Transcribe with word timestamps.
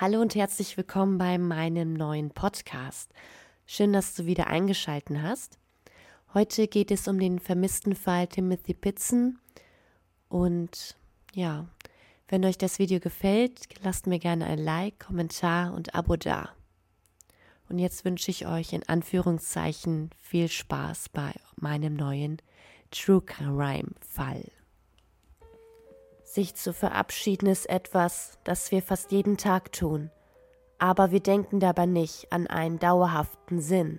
Hallo 0.00 0.20
und 0.20 0.36
herzlich 0.36 0.76
willkommen 0.76 1.18
bei 1.18 1.38
meinem 1.38 1.92
neuen 1.92 2.30
Podcast. 2.30 3.10
Schön, 3.66 3.92
dass 3.92 4.14
du 4.14 4.26
wieder 4.26 4.46
eingeschalten 4.46 5.24
hast. 5.24 5.58
Heute 6.32 6.68
geht 6.68 6.92
es 6.92 7.08
um 7.08 7.18
den 7.18 7.40
vermissten 7.40 7.96
Fall 7.96 8.28
Timothy 8.28 8.74
Pitzen. 8.74 9.40
Und 10.28 10.96
ja, 11.34 11.66
wenn 12.28 12.44
euch 12.44 12.56
das 12.56 12.78
Video 12.78 13.00
gefällt, 13.00 13.58
lasst 13.82 14.06
mir 14.06 14.20
gerne 14.20 14.46
ein 14.46 14.60
Like, 14.60 15.00
Kommentar 15.00 15.74
und 15.74 15.96
Abo 15.96 16.14
da. 16.14 16.50
Und 17.68 17.80
jetzt 17.80 18.04
wünsche 18.04 18.30
ich 18.30 18.46
euch 18.46 18.72
in 18.72 18.88
Anführungszeichen 18.88 20.10
viel 20.16 20.46
Spaß 20.48 21.08
bei 21.08 21.32
meinem 21.56 21.94
neuen 21.94 22.40
True 22.92 23.20
Crime 23.20 23.90
Fall. 24.08 24.44
Sich 26.38 26.54
zu 26.54 26.72
verabschieden 26.72 27.48
ist 27.48 27.68
etwas, 27.68 28.38
das 28.44 28.70
wir 28.70 28.80
fast 28.80 29.10
jeden 29.10 29.38
Tag 29.38 29.72
tun, 29.72 30.12
aber 30.78 31.10
wir 31.10 31.18
denken 31.18 31.58
dabei 31.58 31.86
nicht 31.86 32.32
an 32.32 32.46
einen 32.46 32.78
dauerhaften 32.78 33.60
Sinn. 33.60 33.98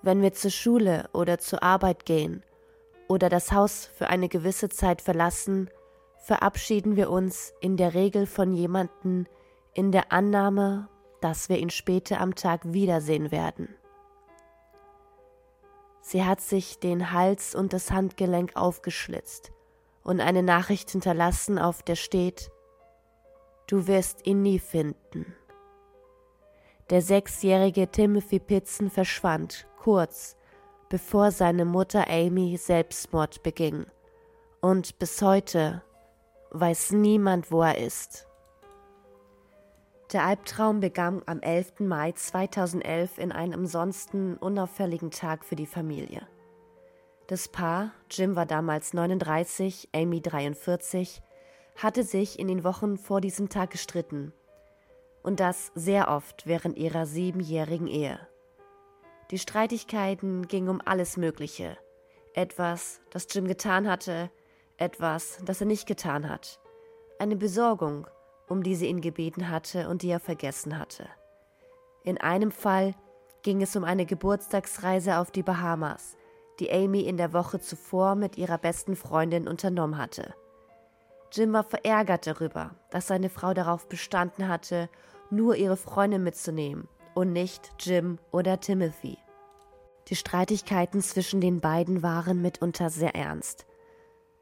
Wenn 0.00 0.22
wir 0.22 0.32
zur 0.32 0.50
Schule 0.50 1.10
oder 1.12 1.38
zur 1.38 1.62
Arbeit 1.62 2.06
gehen 2.06 2.42
oder 3.08 3.28
das 3.28 3.52
Haus 3.52 3.84
für 3.84 4.08
eine 4.08 4.30
gewisse 4.30 4.70
Zeit 4.70 5.02
verlassen, 5.02 5.68
verabschieden 6.16 6.96
wir 6.96 7.10
uns 7.10 7.52
in 7.60 7.76
der 7.76 7.92
Regel 7.92 8.24
von 8.24 8.54
jemanden 8.54 9.26
in 9.74 9.92
der 9.92 10.10
Annahme, 10.10 10.88
dass 11.20 11.50
wir 11.50 11.58
ihn 11.58 11.68
später 11.68 12.22
am 12.22 12.36
Tag 12.36 12.72
wiedersehen 12.72 13.30
werden. 13.30 13.68
Sie 16.00 16.24
hat 16.24 16.40
sich 16.40 16.78
den 16.78 17.12
Hals 17.12 17.54
und 17.54 17.74
das 17.74 17.90
Handgelenk 17.90 18.56
aufgeschlitzt 18.56 19.52
und 20.08 20.20
eine 20.20 20.42
Nachricht 20.42 20.90
hinterlassen, 20.90 21.58
auf 21.58 21.82
der 21.82 21.94
steht, 21.94 22.50
Du 23.66 23.86
wirst 23.86 24.26
ihn 24.26 24.40
nie 24.40 24.58
finden. 24.58 25.36
Der 26.88 27.02
sechsjährige 27.02 27.90
Timothy 27.90 28.38
Pitzen 28.38 28.88
verschwand 28.88 29.66
kurz, 29.76 30.38
bevor 30.88 31.30
seine 31.30 31.66
Mutter 31.66 32.08
Amy 32.08 32.56
Selbstmord 32.56 33.42
beging. 33.42 33.84
Und 34.62 34.98
bis 34.98 35.20
heute 35.20 35.82
weiß 36.52 36.92
niemand, 36.92 37.52
wo 37.52 37.60
er 37.60 37.76
ist. 37.76 38.26
Der 40.14 40.24
Albtraum 40.24 40.80
begann 40.80 41.20
am 41.26 41.40
11. 41.40 41.80
Mai 41.80 42.12
2011 42.12 43.18
in 43.18 43.30
einem 43.30 43.60
ansonsten 43.60 44.38
unauffälligen 44.38 45.10
Tag 45.10 45.44
für 45.44 45.56
die 45.56 45.66
Familie. 45.66 46.26
Das 47.28 47.46
Paar, 47.46 47.92
Jim 48.10 48.36
war 48.36 48.46
damals 48.46 48.94
39, 48.94 49.90
Amy 49.94 50.22
43, 50.22 51.20
hatte 51.76 52.02
sich 52.02 52.38
in 52.38 52.48
den 52.48 52.64
Wochen 52.64 52.96
vor 52.96 53.20
diesem 53.20 53.50
Tag 53.50 53.68
gestritten. 53.68 54.32
Und 55.22 55.38
das 55.38 55.70
sehr 55.74 56.08
oft 56.08 56.46
während 56.46 56.78
ihrer 56.78 57.04
siebenjährigen 57.04 57.86
Ehe. 57.86 58.18
Die 59.30 59.38
Streitigkeiten 59.38 60.48
gingen 60.48 60.70
um 60.70 60.80
alles 60.82 61.18
Mögliche. 61.18 61.76
Etwas, 62.32 63.02
das 63.10 63.26
Jim 63.30 63.46
getan 63.46 63.90
hatte, 63.90 64.30
etwas, 64.78 65.38
das 65.44 65.60
er 65.60 65.66
nicht 65.66 65.86
getan 65.86 66.30
hat. 66.30 66.58
Eine 67.18 67.36
Besorgung, 67.36 68.06
um 68.48 68.62
die 68.62 68.74
sie 68.74 68.86
ihn 68.86 69.02
gebeten 69.02 69.50
hatte 69.50 69.90
und 69.90 70.00
die 70.00 70.08
er 70.08 70.20
vergessen 70.20 70.78
hatte. 70.78 71.06
In 72.04 72.16
einem 72.16 72.52
Fall 72.52 72.94
ging 73.42 73.60
es 73.60 73.76
um 73.76 73.84
eine 73.84 74.06
Geburtstagsreise 74.06 75.18
auf 75.18 75.30
die 75.30 75.42
Bahamas, 75.42 76.16
die 76.60 76.70
Amy 76.70 77.00
in 77.00 77.16
der 77.16 77.32
Woche 77.32 77.60
zuvor 77.60 78.14
mit 78.14 78.36
ihrer 78.36 78.58
besten 78.58 78.96
Freundin 78.96 79.48
unternommen 79.48 79.98
hatte. 79.98 80.34
Jim 81.32 81.52
war 81.52 81.64
verärgert 81.64 82.26
darüber, 82.26 82.74
dass 82.90 83.06
seine 83.06 83.28
Frau 83.28 83.54
darauf 83.54 83.88
bestanden 83.88 84.48
hatte, 84.48 84.88
nur 85.30 85.56
ihre 85.56 85.76
Freundin 85.76 86.22
mitzunehmen 86.22 86.88
und 87.14 87.32
nicht 87.32 87.72
Jim 87.80 88.18
oder 88.30 88.60
Timothy. 88.60 89.18
Die 90.08 90.16
Streitigkeiten 90.16 91.02
zwischen 91.02 91.40
den 91.40 91.60
beiden 91.60 92.02
waren 92.02 92.40
mitunter 92.40 92.88
sehr 92.88 93.14
ernst. 93.14 93.66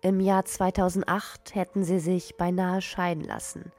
Im 0.00 0.20
Jahr 0.20 0.44
2008 0.44 1.54
hätten 1.56 1.82
sie 1.82 1.98
sich 1.98 2.36
beinahe 2.36 2.80
scheiden 2.80 3.24
lassen, 3.24 3.72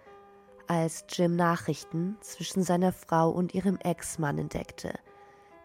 als 0.68 1.06
Jim 1.10 1.38
Nachrichten 1.38 2.18
zwischen 2.20 2.64
seiner 2.64 2.92
Frau 2.92 3.30
und 3.30 3.54
ihrem 3.54 3.78
Ex-Mann 3.78 4.38
entdeckte, 4.38 4.94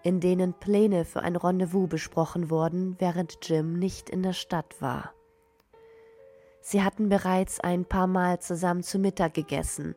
in 0.03 0.21
denen 0.21 0.55
Pläne 0.55 1.05
für 1.05 1.23
ein 1.23 1.37
Rendezvous 1.37 1.89
besprochen 1.89 2.51
wurden, 2.51 2.97
während 2.99 3.39
Jim 3.49 3.79
nicht 3.79 4.11
in 4.11 4.23
der 4.23 4.33
Stadt 4.33 4.81
war. 4.81 5.13
Sie 6.61 6.83
hatten 6.83 7.09
bereits 7.09 7.61
ein 7.61 7.85
paar 7.85 8.07
Mal 8.07 8.41
zusammen 8.41 8.83
zu 8.83 8.99
Mittag 8.99 9.35
gegessen 9.35 9.95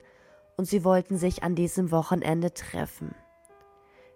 und 0.57 0.65
sie 0.65 0.83
wollten 0.83 1.17
sich 1.17 1.43
an 1.43 1.55
diesem 1.55 1.91
Wochenende 1.91 2.53
treffen. 2.53 3.13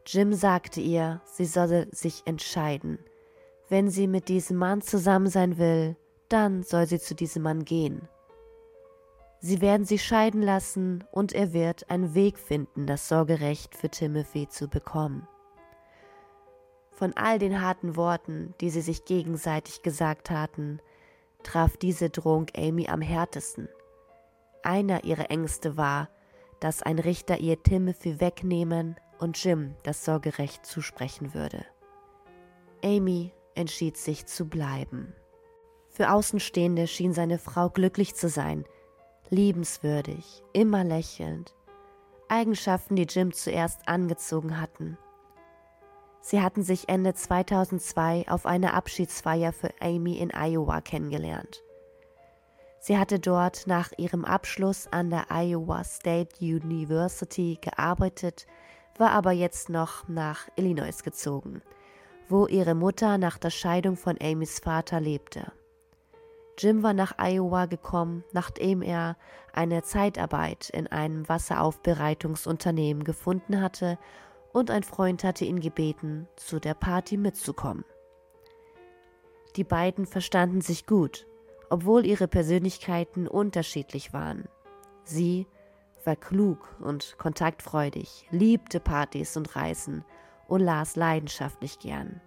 Jim 0.06 0.34
sagte 0.34 0.82
ihr, 0.82 1.22
sie 1.26 1.46
solle 1.46 1.88
sich 1.92 2.24
entscheiden. 2.26 3.00
Wenn 3.68 3.90
sie 3.90 4.08
mit 4.08 4.30
diesem 4.30 4.58
Mann 4.58 4.82
zusammen 4.82 5.28
sein 5.28 5.60
will, 5.60 5.96
dann 6.30 6.64
soll 6.64 6.88
sie 6.88 7.00
zu 7.00 7.14
diesem 7.14 7.44
Mann 7.44 7.66
gehen. 7.66 8.08
Sie 9.42 9.62
werden 9.62 9.86
sie 9.86 10.00
scheiden 10.00 10.42
lassen 10.42 11.04
und 11.12 11.34
er 11.34 11.54
wird 11.54 11.90
einen 11.90 12.14
Weg 12.14 12.40
finden, 12.40 12.88
das 12.88 13.08
Sorgerecht 13.08 13.76
für 13.76 13.90
Timothy 13.90 14.50
zu 14.50 14.68
bekommen. 14.68 15.28
Von 17.00 17.14
all 17.16 17.40
den 17.40 17.62
harten 17.62 17.96
Worten, 17.96 18.54
die 18.60 18.70
sie 18.70 18.82
sich 18.82 19.06
gegenseitig 19.06 19.84
gesagt 19.84 20.30
hatten, 20.30 20.82
traf 21.44 21.78
diese 21.78 22.10
Drohung 22.10 22.48
Amy 22.58 22.90
am 22.90 23.00
härtesten. 23.00 23.70
Einer 24.64 25.06
ihrer 25.06 25.32
Ängste 25.32 25.78
war, 25.78 26.10
dass 26.60 26.84
ein 26.84 27.00
Richter 27.00 27.40
ihr 27.40 27.64
Timothy 27.64 28.20
wegnehmen 28.20 28.98
und 29.18 29.42
Jim 29.42 29.76
das 29.84 30.04
Sorgerecht 30.04 30.66
zusprechen 30.66 31.34
würde. 31.34 31.66
Amy 32.84 33.32
entschied 33.56 33.96
sich 33.96 34.26
zu 34.26 34.50
bleiben. 34.50 35.14
Für 35.88 36.12
Außenstehende 36.12 36.86
schien 36.86 37.14
seine 37.14 37.40
Frau 37.40 37.70
glücklich 37.70 38.16
zu 38.16 38.28
sein, 38.28 38.66
liebenswürdig, 39.30 40.44
immer 40.52 40.84
lächelnd, 40.84 41.56
Eigenschaften, 42.28 42.98
die 42.98 43.08
Jim 43.10 43.32
zuerst 43.32 43.88
angezogen 43.88 44.60
hatten. 44.60 44.98
Sie 46.22 46.42
hatten 46.42 46.64
sich 46.64 46.90
Ende 46.90 47.14
2002 47.14 48.26
auf 48.28 48.46
einer 48.46 48.74
Abschiedsfeier 48.74 49.54
für 49.54 49.70
Amy 49.80 50.18
in 50.18 50.32
Iowa 50.32 50.82
kennengelernt. 50.82 51.64
Sie 52.80 52.98
hatte 52.98 53.20
dort 53.20 53.68
nach 53.68 53.92
ihrem 53.98 54.26
Abschluss 54.26 54.88
an 54.88 55.10
der 55.10 55.26
Iowa 55.30 55.84
State 55.84 56.38
University 56.40 57.58
gearbeitet, 57.62 58.48
war 58.98 59.12
aber 59.12 59.32
jetzt 59.32 59.70
noch 59.70 60.08
nach 60.08 60.48
Illinois 60.56 61.04
gezogen, 61.04 61.62
wo 62.28 62.48
ihre 62.48 62.76
Mutter 62.76 63.18
nach 63.18 63.38
der 63.38 63.50
Scheidung 63.50 63.96
von 63.96 64.18
Amys 64.22 64.60
Vater 64.60 65.00
lebte. 65.02 65.52
Jim 66.58 66.84
war 66.84 66.94
nach 66.94 67.14
Iowa 67.18 67.66
gekommen, 67.66 68.24
nachdem 68.34 68.82
er 68.82 69.16
eine 69.54 69.82
Zeitarbeit 69.84 70.70
in 70.70 70.88
einem 70.88 71.28
Wasseraufbereitungsunternehmen 71.28 73.06
gefunden 73.06 73.62
hatte 73.62 73.98
und 74.54 74.72
ein 74.72 74.84
Freund 74.84 75.24
hatte 75.24 75.46
ihn 75.46 75.60
gebeten, 75.60 76.28
zu 76.36 76.60
der 76.60 76.74
Party 76.74 77.18
mitzukommen. 77.18 77.86
Die 79.56 79.64
beiden 79.64 80.06
verstanden 80.06 80.62
sich 80.62 80.86
gut, 80.86 81.28
obwohl 81.70 82.06
ihre 82.06 82.28
Persönlichkeiten 82.28 83.28
unterschiedlich 83.28 84.14
waren. 84.14 84.48
Sie 85.04 85.48
war 86.06 86.16
klug 86.16 86.76
und 86.80 87.16
kontaktfreudig, 87.18 88.28
liebte 88.32 88.80
Partys 88.80 89.38
und 89.38 89.56
Reisen 89.56 90.06
und 90.48 90.62
las 90.62 90.96
leidenschaftlich 90.96 91.80
gern. 91.80 92.22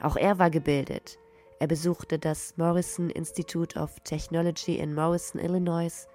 Auch 0.00 0.16
er 0.16 0.38
war 0.38 0.50
gebildet. 0.50 1.18
Er 1.58 1.66
besuchte 1.66 2.18
das 2.18 2.56
Morrison 2.56 3.10
Institute 3.10 3.78
of 3.78 4.00
Technology 4.00 4.78
in 4.78 4.94
Morrison, 4.94 5.40
Illinois, 5.40 6.08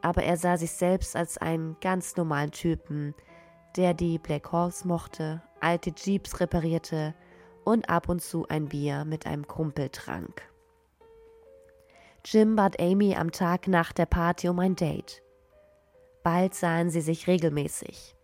aber 0.00 0.22
er 0.22 0.38
sah 0.38 0.56
sich 0.56 0.72
selbst 0.72 1.16
als 1.16 1.36
einen 1.36 1.76
ganz 1.80 2.16
normalen 2.16 2.50
Typen, 2.50 3.14
der 3.76 3.94
die 3.94 4.18
Black 4.18 4.52
Horse 4.52 4.86
mochte, 4.86 5.42
alte 5.60 5.92
Jeeps 5.96 6.40
reparierte 6.40 7.14
und 7.64 7.88
ab 7.88 8.08
und 8.08 8.20
zu 8.20 8.46
ein 8.48 8.68
Bier 8.68 9.04
mit 9.04 9.26
einem 9.26 9.46
Kumpel 9.46 9.88
trank. 9.90 10.42
Jim 12.24 12.56
bat 12.56 12.78
Amy 12.80 13.14
am 13.14 13.32
Tag 13.32 13.68
nach 13.68 13.92
der 13.92 14.06
Party 14.06 14.48
um 14.48 14.58
ein 14.58 14.76
Date. 14.76 15.22
Bald 16.22 16.54
sahen 16.54 16.90
sie 16.90 17.00
sich 17.00 17.26
regelmäßig. 17.26 18.14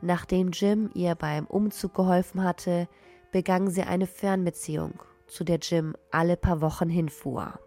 Nachdem 0.00 0.50
Jim 0.50 0.90
ihr 0.94 1.14
beim 1.14 1.46
Umzug 1.46 1.94
geholfen 1.94 2.42
hatte, 2.42 2.88
begann 3.32 3.68
sie 3.68 3.82
eine 3.82 4.06
Fernbeziehung, 4.06 5.00
zu 5.26 5.44
der 5.44 5.58
Jim 5.58 5.96
alle 6.10 6.36
paar 6.36 6.60
Wochen 6.60 6.88
hinfuhr. 6.88 7.58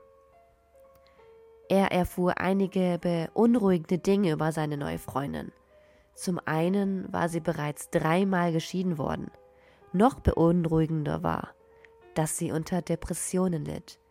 Er 1.70 1.92
erfuhr 1.92 2.40
einige 2.40 2.98
beunruhigende 3.00 4.00
Dinge 4.00 4.32
über 4.32 4.52
seine 4.52 4.78
neue 4.78 4.98
Freundin. 4.98 5.52
Zum 6.20 6.38
einen 6.44 7.14
war 7.14 7.30
sie 7.30 7.40
bereits 7.40 7.92
dreimal 7.92 8.52
geschieden 8.52 8.98
worden. 8.98 9.32
Noch 9.94 10.20
beunruhigender 10.20 11.24
war, 11.24 11.52
dass 12.14 12.36
sie 12.38 12.52
unter 12.52 12.82
Depressionen 12.82 13.64
litt, 13.64 14.02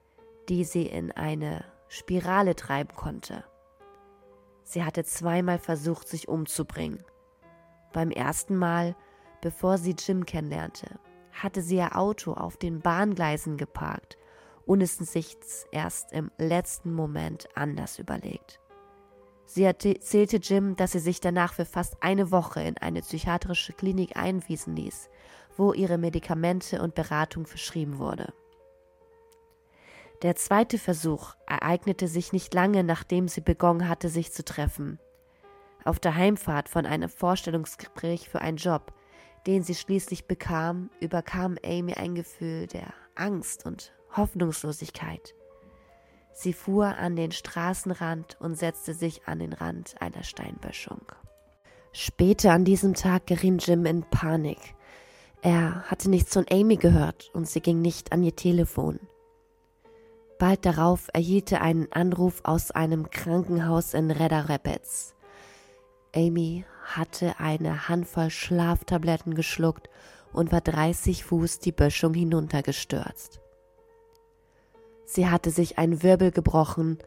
die 0.49 0.65
sie 0.65 0.87
in 0.87 1.13
eine 1.13 1.67
Spirale 1.89 2.57
treiben 2.57 2.97
konnte. 2.97 3.45
Sie 4.65 4.85
hatte 4.85 5.05
zweimal 5.05 5.59
versucht, 5.59 6.09
sich 6.09 6.29
umzubringen. 6.29 7.05
Beim 7.93 8.11
ersten 8.11 8.57
Mal, 8.57 8.97
bevor 9.43 9.77
sie 9.77 9.95
Jim 9.99 10.25
kennenlernte, 10.25 10.99
hatte 11.33 11.61
sie 11.61 11.77
ihr 11.77 11.95
Auto 11.95 12.33
auf 12.33 12.57
den 12.57 12.81
Bahngleisen 12.81 13.59
geparkt 13.59 14.17
und 14.65 14.81
es 14.81 14.97
sich 14.97 15.37
erst 15.73 16.15
im 16.15 16.31
letzten 16.39 16.91
Moment 16.95 17.51
anders 17.55 17.99
überlegt. 17.99 18.61
Sie 19.51 19.63
erzählte 19.63 20.37
Jim, 20.37 20.77
dass 20.77 20.93
sie 20.93 20.99
sich 20.99 21.21
danach 21.21 21.55
für 21.55 21.65
fast 21.65 22.03
eine 22.03 22.31
Woche 22.31 22.61
in 22.61 22.77
eine 22.77 23.01
psychiatrische 23.01 23.73
Klinik 23.73 24.15
einwiesen 24.15 24.77
ließ, 24.77 25.09
wo 25.57 25.73
ihre 25.73 25.97
Medikamente 25.97 26.83
und 26.83 26.95
Beratung 26.95 27.47
verschrieben 27.47 27.99
wurde. 27.99 28.35
Der 30.21 30.37
zweite 30.37 30.77
Versuch 30.77 31.35
ereignete 31.47 32.09
sich 32.09 32.35
nicht 32.35 32.53
lange, 32.53 32.85
nachdem 32.85 33.27
sie 33.27 33.41
begonnen 33.41 33.89
hatte, 33.89 34.11
sich 34.11 34.33
zu 34.33 34.45
treffen. 34.45 34.99
Auf 35.83 35.99
der 35.99 36.15
Heimfahrt 36.15 36.69
von 36.69 36.85
einem 36.85 37.09
Vorstellungsgespräch 37.09 38.29
für 38.29 38.43
einen 38.43 38.59
Job, 38.59 38.93
den 39.47 39.63
sie 39.63 39.75
schließlich 39.75 40.27
bekam, 40.27 40.91
überkam 41.01 41.57
Amy 41.65 41.95
ein 41.95 42.15
Gefühl 42.15 42.67
der 42.67 42.93
Angst 43.15 43.65
und 43.65 43.95
Hoffnungslosigkeit. 44.15 45.35
Sie 46.41 46.53
fuhr 46.53 46.97
an 46.99 47.17
den 47.17 47.33
Straßenrand 47.33 48.37
und 48.41 48.57
setzte 48.57 48.95
sich 48.95 49.27
an 49.27 49.41
den 49.41 49.53
Rand 49.53 49.97
einer 49.99 50.23
Steinböschung. 50.23 51.01
Später 51.91 52.53
an 52.53 52.65
diesem 52.65 52.95
Tag 52.95 53.27
geriet 53.27 53.67
Jim 53.67 53.85
in 53.87 54.05
Panik. 54.05 54.77
Er 55.43 55.83
hatte 55.91 56.09
nichts 56.09 56.35
von 56.35 56.47
Amy 56.49 56.77
gehört 56.77 57.29
und 57.35 57.49
sie 57.49 57.61
ging 57.61 57.81
nicht 57.81 58.13
an 58.13 58.23
ihr 58.23 58.37
Telefon. 58.37 59.01
Bald 60.39 60.65
darauf 60.65 61.09
erhielt 61.13 61.51
er 61.51 61.63
einen 61.63 61.91
Anruf 61.91 62.43
aus 62.45 62.71
einem 62.71 63.11
Krankenhaus 63.11 63.93
in 63.93 64.13
Redder 64.13 64.49
Rapids. 64.49 65.17
Amy 66.15 66.65
hatte 66.85 67.41
eine 67.41 67.89
Handvoll 67.89 68.31
Schlaftabletten 68.31 69.35
geschluckt 69.35 69.91
und 70.33 70.53
war 70.53 70.61
30 70.61 71.25
Fuß 71.25 71.59
die 71.59 71.73
Böschung 71.73 72.15
hinuntergestürzt. 72.15 73.41
Sie 75.11 75.27
hatte 75.27 75.51
sich 75.51 75.79
ein 75.79 76.03
Wirbel 76.03 76.31
gebrochen 76.31 76.99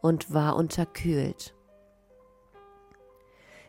und 0.00 0.32
war 0.32 0.54
unterkühlt. 0.54 1.52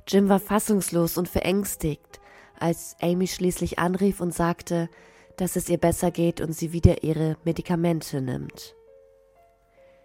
Jim 0.07 0.29
war 0.29 0.39
fassungslos 0.39 1.17
und 1.17 1.27
verängstigt, 1.27 2.21
als 2.59 2.95
Amy 3.01 3.25
schließlich 3.25 3.79
anrief 3.79 4.21
und 4.21 4.35
sagte, 4.35 4.87
dass 5.35 5.55
es 5.55 5.67
ihr 5.67 5.79
besser 5.79 6.11
geht 6.11 6.41
und 6.41 6.53
sie 6.53 6.73
wieder 6.73 7.01
ihre 7.01 7.37
Medikamente 7.43 8.21
nimmt. 8.21 8.75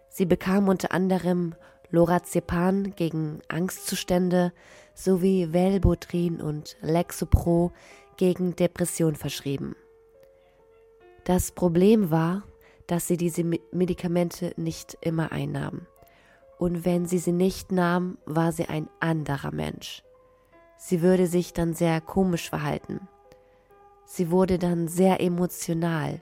Sie 0.09 0.25
bekam 0.25 0.69
unter 0.69 0.91
anderem 0.91 1.53
Lorazepam 1.91 2.95
gegen 2.95 3.41
Angstzustände 3.47 4.53
sowie 4.95 5.53
Velbutrin 5.53 6.41
und 6.41 6.77
Lexopro 6.81 7.71
gegen 8.17 8.55
Depression 8.55 9.15
verschrieben. 9.15 9.75
Das 11.25 11.51
Problem 11.51 12.09
war, 12.09 12.43
dass 12.87 13.07
sie 13.07 13.17
diese 13.17 13.43
Medikamente 13.71 14.53
nicht 14.57 14.97
immer 15.01 15.31
einnahm. 15.31 15.85
Und 16.57 16.85
wenn 16.85 17.05
sie 17.05 17.19
sie 17.19 17.33
nicht 17.33 17.71
nahm, 17.71 18.17
war 18.25 18.51
sie 18.51 18.65
ein 18.65 18.89
anderer 18.99 19.51
Mensch. 19.51 20.03
Sie 20.77 21.01
würde 21.01 21.27
sich 21.27 21.53
dann 21.53 21.73
sehr 21.73 22.01
komisch 22.01 22.49
verhalten. 22.49 23.07
Sie 24.05 24.31
wurde 24.31 24.57
dann 24.57 24.87
sehr 24.87 25.19
emotional. 25.21 26.21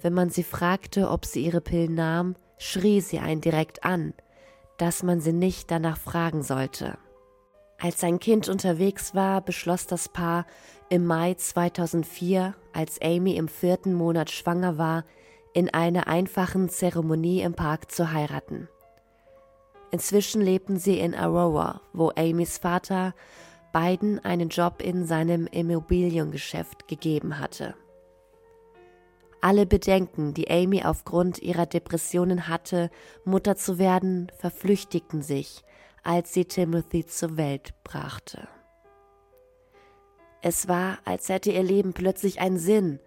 Wenn 0.00 0.14
man 0.14 0.30
sie 0.30 0.42
fragte, 0.42 1.10
ob 1.10 1.26
sie 1.26 1.44
ihre 1.44 1.60
Pillen 1.60 1.94
nahm, 1.94 2.34
schrie 2.58 3.00
sie 3.00 3.18
einen 3.18 3.40
direkt 3.40 3.84
an, 3.84 4.14
dass 4.78 5.02
man 5.02 5.20
sie 5.20 5.32
nicht 5.32 5.70
danach 5.70 5.98
fragen 5.98 6.42
sollte. 6.42 6.98
Als 7.78 8.00
sein 8.00 8.18
Kind 8.18 8.48
unterwegs 8.48 9.14
war, 9.14 9.40
beschloss 9.40 9.86
das 9.86 10.08
Paar 10.08 10.46
im 10.88 11.04
Mai 11.04 11.34
2004, 11.34 12.54
als 12.72 13.00
Amy 13.02 13.36
im 13.36 13.48
vierten 13.48 13.92
Monat 13.92 14.30
schwanger 14.30 14.78
war, 14.78 15.04
in 15.54 15.72
einer 15.72 16.06
einfachen 16.06 16.68
Zeremonie 16.68 17.42
im 17.42 17.54
Park 17.54 17.90
zu 17.90 18.12
heiraten. 18.12 18.68
Inzwischen 19.90 20.40
lebten 20.40 20.78
sie 20.78 20.98
in 20.98 21.14
Aurora, 21.14 21.82
wo 21.92 22.10
Amys 22.16 22.58
Vater 22.58 23.14
beiden 23.72 24.18
einen 24.24 24.48
Job 24.48 24.82
in 24.82 25.04
seinem 25.04 25.46
Immobiliengeschäft 25.46 26.88
gegeben 26.88 27.38
hatte. 27.38 27.74
Alle 29.40 29.66
Bedenken, 29.66 30.34
die 30.34 30.50
Amy 30.50 30.84
aufgrund 30.84 31.42
ihrer 31.42 31.66
Depressionen 31.66 32.48
hatte, 32.48 32.90
Mutter 33.24 33.56
zu 33.56 33.78
werden, 33.78 34.30
verflüchtigten 34.38 35.20
sich, 35.20 35.62
als 36.04 36.32
sie 36.32 36.44
Timothy 36.44 37.06
zur 37.06 37.36
Welt 37.36 37.74
brachte. 37.82 38.48
Es 40.42 40.68
war, 40.68 40.98
als 41.04 41.28
hätte 41.28 41.50
ihr 41.50 41.62
Leben 41.62 41.92
plötzlich 41.92 42.40
einen 42.40 42.58
Sinn, 42.58 43.00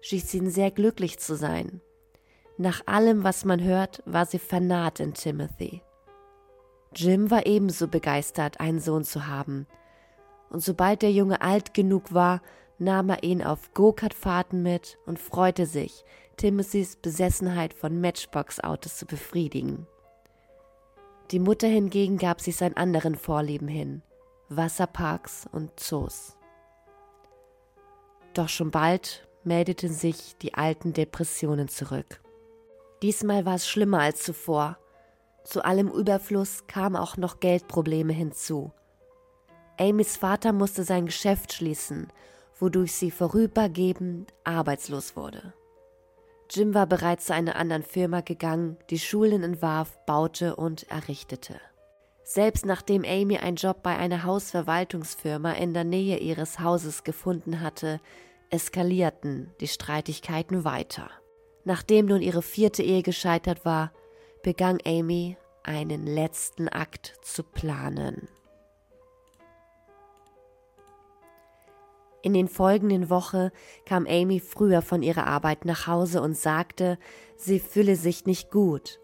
schien 0.00 0.20
sie 0.20 0.50
sehr 0.50 0.70
glücklich 0.70 1.18
zu 1.18 1.36
sein. 1.36 1.80
Nach 2.58 2.82
allem, 2.86 3.22
was 3.22 3.44
man 3.44 3.62
hört, 3.62 4.02
war 4.06 4.24
sie 4.24 4.38
vernarrt 4.38 5.00
in 5.00 5.12
Timothy. 5.12 5.82
Jim 6.94 7.30
war 7.30 7.44
ebenso 7.44 7.88
begeistert, 7.88 8.60
einen 8.60 8.80
Sohn 8.80 9.04
zu 9.04 9.26
haben. 9.26 9.66
Und 10.48 10.60
sobald 10.60 11.02
der 11.02 11.12
Junge 11.12 11.42
alt 11.42 11.74
genug 11.74 12.14
war, 12.14 12.40
nahm 12.78 13.10
er 13.10 13.22
ihn 13.22 13.42
auf 13.42 13.74
Go-Kart-Fahrten 13.74 14.62
mit 14.62 14.98
und 15.04 15.18
freute 15.18 15.66
sich, 15.66 16.04
Timothys 16.38 16.96
Besessenheit 16.96 17.74
von 17.74 18.00
Matchbox-Autos 18.00 18.96
zu 18.96 19.06
befriedigen. 19.06 19.86
Die 21.30 21.40
Mutter 21.40 21.66
hingegen 21.66 22.18
gab 22.18 22.40
sich 22.40 22.56
seinen 22.56 22.76
anderen 22.76 23.16
Vorlieben 23.16 23.68
hin, 23.68 24.02
Wasserparks 24.48 25.46
und 25.50 25.78
Zoos. 25.78 26.36
Doch 28.32 28.48
schon 28.48 28.70
bald 28.70 29.26
meldeten 29.44 29.92
sich 29.92 30.36
die 30.38 30.54
alten 30.54 30.92
Depressionen 30.92 31.68
zurück. 31.68 32.20
Diesmal 33.02 33.44
war 33.44 33.56
es 33.56 33.68
schlimmer 33.68 34.00
als 34.00 34.22
zuvor. 34.22 34.78
Zu 35.44 35.64
allem 35.64 35.88
Überfluss 35.88 36.66
kamen 36.66 36.96
auch 36.96 37.16
noch 37.16 37.40
Geldprobleme 37.40 38.12
hinzu. 38.12 38.72
Amys 39.78 40.16
Vater 40.16 40.52
musste 40.52 40.84
sein 40.84 41.06
Geschäft 41.06 41.52
schließen, 41.52 42.08
wodurch 42.58 42.94
sie 42.94 43.10
vorübergehend 43.10 44.32
arbeitslos 44.44 45.16
wurde. 45.16 45.52
Jim 46.50 46.74
war 46.74 46.86
bereits 46.86 47.26
zu 47.26 47.34
einer 47.34 47.56
anderen 47.56 47.82
Firma 47.82 48.20
gegangen, 48.20 48.78
die 48.88 48.98
Schulen 48.98 49.42
entwarf, 49.42 49.98
baute 50.06 50.56
und 50.56 50.88
errichtete. 50.90 51.60
Selbst 52.22 52.64
nachdem 52.64 53.04
Amy 53.04 53.38
einen 53.38 53.56
Job 53.56 53.82
bei 53.82 53.96
einer 53.96 54.24
Hausverwaltungsfirma 54.24 55.52
in 55.52 55.74
der 55.74 55.84
Nähe 55.84 56.18
ihres 56.18 56.58
Hauses 56.60 57.04
gefunden 57.04 57.60
hatte, 57.60 58.00
eskalierten 58.50 59.52
die 59.60 59.68
Streitigkeiten 59.68 60.64
weiter. 60.64 61.10
Nachdem 61.66 62.06
nun 62.06 62.22
ihre 62.22 62.42
vierte 62.42 62.84
Ehe 62.84 63.02
gescheitert 63.02 63.64
war, 63.64 63.90
begann 64.44 64.78
Amy 64.86 65.36
einen 65.64 66.06
letzten 66.06 66.68
Akt 66.68 67.16
zu 67.22 67.42
planen. 67.42 68.28
In 72.22 72.34
den 72.34 72.46
folgenden 72.46 73.10
Wochen 73.10 73.50
kam 73.84 74.06
Amy 74.06 74.38
früher 74.38 74.80
von 74.80 75.02
ihrer 75.02 75.26
Arbeit 75.26 75.64
nach 75.64 75.88
Hause 75.88 76.22
und 76.22 76.36
sagte, 76.36 76.98
sie 77.36 77.58
fühle 77.58 77.96
sich 77.96 78.26
nicht 78.26 78.52
gut. 78.52 79.00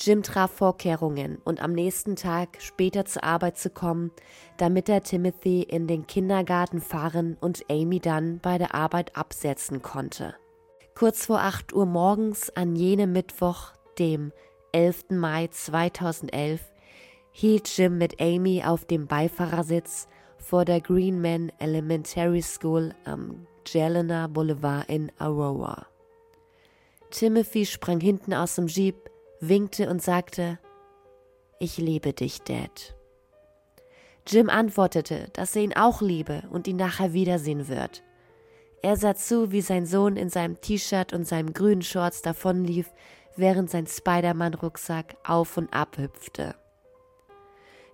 Jim 0.00 0.24
traf 0.24 0.50
Vorkehrungen 0.50 1.38
und 1.44 1.62
am 1.62 1.74
nächsten 1.74 2.16
Tag 2.16 2.60
später 2.60 3.04
zur 3.04 3.22
Arbeit 3.22 3.56
zu 3.56 3.70
kommen, 3.70 4.10
damit 4.56 4.88
er 4.88 5.04
Timothy 5.04 5.62
in 5.62 5.86
den 5.86 6.08
Kindergarten 6.08 6.80
fahren 6.80 7.36
und 7.40 7.64
Amy 7.70 8.00
dann 8.00 8.40
bei 8.40 8.58
der 8.58 8.74
Arbeit 8.74 9.16
absetzen 9.16 9.80
konnte. 9.80 10.34
Kurz 10.98 11.26
vor 11.26 11.38
8 11.38 11.72
Uhr 11.74 11.86
morgens 11.86 12.50
an 12.56 12.74
jenem 12.74 13.12
Mittwoch, 13.12 13.70
dem 14.00 14.32
11. 14.72 15.10
Mai 15.10 15.46
2011, 15.46 16.60
hielt 17.30 17.68
Jim 17.78 17.98
mit 17.98 18.20
Amy 18.20 18.64
auf 18.64 18.84
dem 18.84 19.06
Beifahrersitz 19.06 20.08
vor 20.38 20.64
der 20.64 20.80
Greenman 20.80 21.52
Elementary 21.60 22.42
School 22.42 22.96
am 23.04 23.46
Jelena 23.64 24.26
Boulevard 24.26 24.88
in 24.88 25.12
Aurora. 25.20 25.86
Timothy 27.10 27.64
sprang 27.64 28.00
hinten 28.00 28.34
aus 28.34 28.56
dem 28.56 28.66
Jeep, 28.66 29.08
winkte 29.38 29.88
und 29.88 30.02
sagte, 30.02 30.58
ich 31.60 31.78
liebe 31.78 32.12
dich, 32.12 32.42
Dad. 32.42 32.96
Jim 34.26 34.50
antwortete, 34.50 35.28
dass 35.32 35.54
er 35.54 35.62
ihn 35.62 35.76
auch 35.76 36.02
liebe 36.02 36.42
und 36.50 36.66
ihn 36.66 36.76
nachher 36.76 37.12
wiedersehen 37.12 37.68
wird. 37.68 38.02
Er 38.82 38.96
sah 38.96 39.14
zu, 39.14 39.50
wie 39.50 39.60
sein 39.60 39.86
Sohn 39.86 40.16
in 40.16 40.28
seinem 40.28 40.60
T-Shirt 40.60 41.12
und 41.12 41.26
seinem 41.26 41.52
grünen 41.52 41.82
Shorts 41.82 42.22
davonlief, 42.22 42.90
während 43.36 43.70
sein 43.70 43.86
Spider-Man-Rucksack 43.86 45.16
auf 45.24 45.56
und 45.56 45.72
ab 45.72 45.98
hüpfte. 45.98 46.54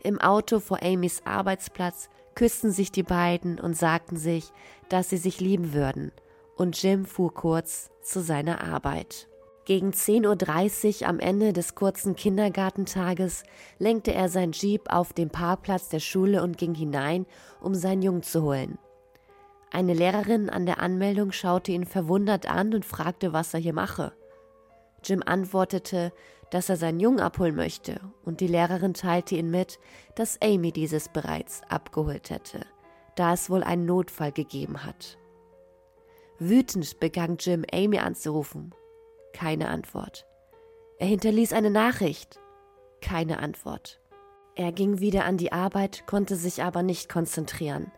Im 0.03 0.21
Auto 0.21 0.61
vor 0.61 0.83
Amys 0.83 1.23
Arbeitsplatz 1.25 2.11
küssten 2.35 2.71
sich 2.71 2.93
die 2.93 3.03
beiden 3.03 3.59
und 3.59 3.77
sagten 3.77 4.17
sich, 4.17 4.53
dass 4.89 5.09
sie 5.09 5.17
sich 5.17 5.41
lieben 5.41 5.73
würden, 5.73 6.13
und 6.57 6.81
Jim 6.83 7.07
fuhr 7.07 7.33
kurz 7.33 7.91
zu 8.03 8.21
seiner 8.21 8.63
Arbeit. 8.63 9.29
Gegen 9.65 9.93
10.30 9.93 11.03
Uhr 11.03 11.09
am 11.09 11.21
Ende 11.21 11.55
des 11.55 11.75
kurzen 11.75 12.17
Kindergartentages 12.17 13.45
lenkte 13.79 14.13
er 14.13 14.29
sein 14.29 14.53
Jeep 14.53 14.93
auf 14.93 15.15
den 15.15 15.31
Parkplatz 15.31 15.89
der 15.89 16.01
Schule 16.01 16.43
und 16.43 16.59
ging 16.59 16.75
hinein, 16.75 17.25
um 17.63 17.75
seinen 17.75 18.03
Jungen 18.03 18.23
zu 18.23 18.43
holen. 18.43 18.79
Eine 19.75 19.93
Lehrerin 19.93 20.51
an 20.51 20.67
der 20.67 20.79
Anmeldung 20.79 21.33
schaute 21.33 21.73
ihn 21.73 21.85
verwundert 21.85 22.49
an 22.49 22.73
und 22.75 22.85
fragte, 22.85 23.33
was 23.33 23.53
er 23.55 23.59
hier 23.59 23.73
mache. 23.73 24.13
Jim 25.03 25.21
antwortete, 25.27 26.13
dass 26.51 26.69
er 26.69 26.77
seinen 26.77 27.01
Jungen 27.01 27.19
abholen 27.19 27.57
möchte, 27.57 28.01
und 28.25 28.39
die 28.39 28.47
Lehrerin 28.47 28.95
teilte 28.95 29.35
ihm 29.35 29.51
mit, 29.51 29.81
dass 30.15 30.41
Amy 30.41 30.71
dieses 30.71 31.09
bereits 31.09 31.63
abgeholt 31.69 32.31
hätte, 32.31 32.61
da 33.17 33.33
es 33.33 33.51
wohl 33.51 33.65
einen 33.65 33.85
Notfall 33.85 34.31
gegeben 34.31 34.85
hat. 34.85 35.19
Wütend 36.39 37.01
begann 37.01 37.39
Jim, 37.41 37.65
Amy 37.73 37.99
anzurufen. 37.99 38.73
Keine 39.33 39.67
Antwort. 39.71 40.25
Er 41.01 41.09
hinterließ 41.09 41.53
eine 41.53 41.71
Nachricht. 41.71 42.39
Keine 43.01 43.41
Antwort. 43.41 44.01
Er 44.55 44.71
ging 44.71 45.01
wieder 45.01 45.25
an 45.25 45.37
die 45.37 45.51
Arbeit, 45.51 46.07
konnte 46.07 46.37
sich 46.37 46.63
aber 46.63 46.85
nicht 46.85 47.09
konzentrieren. 47.09 47.91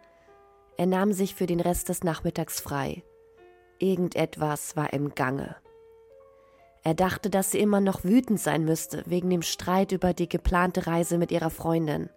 Er 0.78 0.86
nahm 0.86 1.12
sich 1.12 1.34
für 1.34 1.46
den 1.46 1.60
Rest 1.60 1.88
des 1.88 2.04
Nachmittags 2.04 2.60
frei. 2.60 3.02
Irgendetwas 3.78 4.76
war 4.76 4.92
im 4.92 5.14
Gange. 5.14 5.56
Er 6.82 6.94
dachte, 6.94 7.30
dass 7.30 7.50
sie 7.50 7.58
immer 7.58 7.80
noch 7.80 8.04
wütend 8.04 8.38
sein 8.38 8.64
müsste 8.64 9.02
wegen 9.06 9.28
dem 9.30 9.42
Streit 9.42 9.92
über 9.92 10.14
die 10.14 10.28
geplante 10.28 10.86
Reise 10.86 11.18
mit 11.18 11.32
ihrer 11.32 11.50
Freundin. 11.50 12.10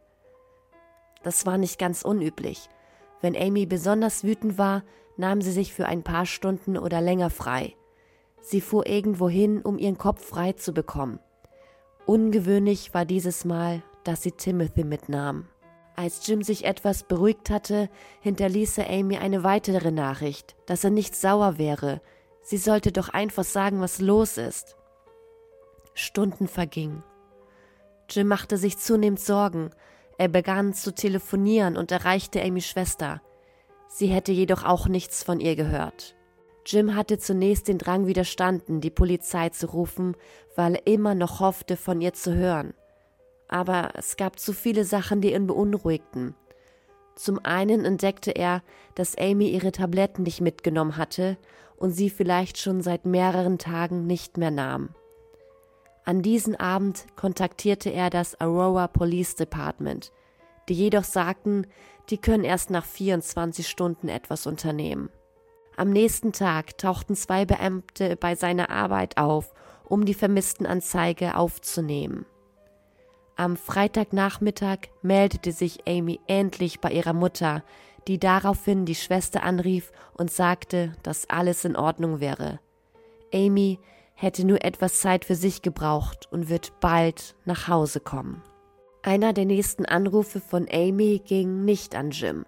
Das 1.23 1.45
war 1.45 1.57
nicht 1.57 1.79
ganz 1.79 2.03
unüblich. 2.03 2.69
Wenn 3.21 3.35
Amy 3.35 3.65
besonders 3.65 4.23
wütend 4.23 4.57
war, 4.57 4.83
nahm 5.17 5.41
sie 5.41 5.51
sich 5.51 5.73
für 5.73 5.85
ein 5.85 6.03
paar 6.03 6.25
Stunden 6.25 6.77
oder 6.77 7.01
länger 7.01 7.29
frei. 7.29 7.75
Sie 8.41 8.61
fuhr 8.61 8.87
irgendwo 8.87 9.27
hin, 9.27 9.61
um 9.61 9.77
ihren 9.77 9.97
Kopf 9.97 10.23
frei 10.23 10.53
zu 10.53 10.73
bekommen. 10.73 11.19
Ungewöhnlich 12.05 12.93
war 12.93 13.05
dieses 13.05 13.45
Mal, 13.45 13.83
dass 14.03 14.21
sie 14.21 14.31
Timothy 14.31 14.83
mitnahm. 14.83 15.47
Als 15.99 16.25
Jim 16.25 16.43
sich 16.43 16.63
etwas 16.63 17.03
beruhigt 17.03 17.49
hatte, 17.49 17.89
hinterließ 18.21 18.77
er 18.77 18.89
Amy 18.89 19.17
eine 19.17 19.43
weitere 19.43 19.91
Nachricht, 19.91 20.55
dass 20.65 20.85
er 20.85 20.91
nicht 20.91 21.13
sauer 21.13 21.57
wäre, 21.57 22.01
Sie 22.41 22.57
sollte 22.57 22.91
doch 22.91 23.09
einfach 23.09 23.43
sagen, 23.43 23.79
was 23.81 23.99
los 23.99 24.37
ist. 24.37 24.75
Stunden 25.93 26.47
vergingen. 26.47 27.03
Jim 28.09 28.27
machte 28.27 28.57
sich 28.57 28.79
zunehmend 28.79 29.19
Sorgen. 29.19 29.69
Er 30.17 30.29
begann 30.29 30.73
zu 30.73 30.95
telefonieren 30.95 31.77
und 31.77 31.91
erreichte 31.91 32.41
Amys 32.41 32.65
Schwester. 32.65 33.21
Sie 33.87 34.07
hätte 34.07 34.31
jedoch 34.31 34.63
auch 34.63 34.87
nichts 34.87 35.23
von 35.23 35.39
ihr 35.39 35.55
gehört. 35.55 36.15
Jim 36.65 36.95
hatte 36.95 37.19
zunächst 37.19 37.67
den 37.67 37.77
Drang 37.77 38.07
widerstanden, 38.07 38.81
die 38.81 38.89
Polizei 38.89 39.49
zu 39.49 39.67
rufen, 39.67 40.15
weil 40.55 40.75
er 40.75 40.87
immer 40.87 41.13
noch 41.13 41.41
hoffte, 41.41 41.77
von 41.77 42.01
ihr 42.01 42.13
zu 42.13 42.33
hören. 42.33 42.73
Aber 43.49 43.91
es 43.95 44.15
gab 44.15 44.39
zu 44.39 44.53
viele 44.53 44.85
Sachen, 44.85 45.19
die 45.19 45.33
ihn 45.33 45.47
beunruhigten. 45.47 46.35
Zum 47.15 47.43
einen 47.43 47.83
entdeckte 47.83 48.31
er, 48.31 48.63
dass 48.95 49.17
Amy 49.17 49.49
ihre 49.49 49.73
Tabletten 49.73 50.23
nicht 50.23 50.39
mitgenommen 50.39 50.95
hatte 50.95 51.37
und 51.75 51.91
sie 51.91 52.09
vielleicht 52.09 52.57
schon 52.57 52.81
seit 52.81 53.05
mehreren 53.05 53.57
Tagen 53.57 54.07
nicht 54.07 54.37
mehr 54.37 54.51
nahm. 54.51 54.89
An 56.05 56.21
diesem 56.21 56.55
Abend 56.55 57.05
kontaktierte 57.15 57.89
er 57.89 58.09
das 58.09 58.39
Aurora 58.39 58.87
Police 58.87 59.35
Department, 59.35 60.11
die 60.69 60.73
jedoch 60.73 61.03
sagten, 61.03 61.67
die 62.09 62.17
können 62.17 62.43
erst 62.43 62.69
nach 62.69 62.85
24 62.85 63.67
Stunden 63.67 64.07
etwas 64.07 64.47
unternehmen. 64.47 65.09
Am 65.75 65.89
nächsten 65.89 66.33
Tag 66.33 66.77
tauchten 66.77 67.15
zwei 67.15 67.45
Beamte 67.45 68.15
bei 68.15 68.35
seiner 68.35 68.69
Arbeit 68.69 69.17
auf, 69.17 69.53
um 69.83 70.05
die 70.05 70.13
Vermisstenanzeige 70.13 71.35
aufzunehmen. 71.35 72.25
Am 73.39 73.55
Freitagnachmittag 73.55 74.89
meldete 75.01 75.53
sich 75.53 75.87
Amy 75.87 76.19
endlich 76.27 76.81
bei 76.81 76.91
ihrer 76.91 77.13
Mutter, 77.13 77.63
die 78.05 78.19
daraufhin 78.19 78.83
die 78.83 78.95
Schwester 78.95 79.43
anrief 79.43 79.93
und 80.17 80.29
sagte, 80.29 80.91
dass 81.03 81.29
alles 81.29 81.63
in 81.63 81.77
Ordnung 81.77 82.19
wäre. 82.19 82.59
Amy 83.33 83.79
hätte 84.13 84.45
nur 84.45 84.65
etwas 84.65 84.99
Zeit 84.99 85.23
für 85.23 85.35
sich 85.35 85.61
gebraucht 85.61 86.27
und 86.31 86.49
wird 86.49 86.81
bald 86.81 87.37
nach 87.45 87.69
Hause 87.69 88.01
kommen. 88.01 88.43
Einer 89.03 89.31
der 89.31 89.45
nächsten 89.45 89.85
Anrufe 89.85 90.41
von 90.41 90.67
Amy 90.69 91.21
ging 91.25 91.63
nicht 91.63 91.95
an 91.95 92.11
Jim, 92.11 92.45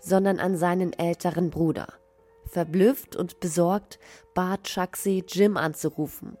sondern 0.00 0.40
an 0.40 0.56
seinen 0.56 0.92
älteren 0.92 1.50
Bruder. 1.50 1.86
Verblüfft 2.46 3.14
und 3.14 3.38
besorgt 3.38 4.00
bat 4.34 4.64
Chuck 4.64 4.96
sie, 4.96 5.22
Jim 5.24 5.56
anzurufen. 5.56 6.36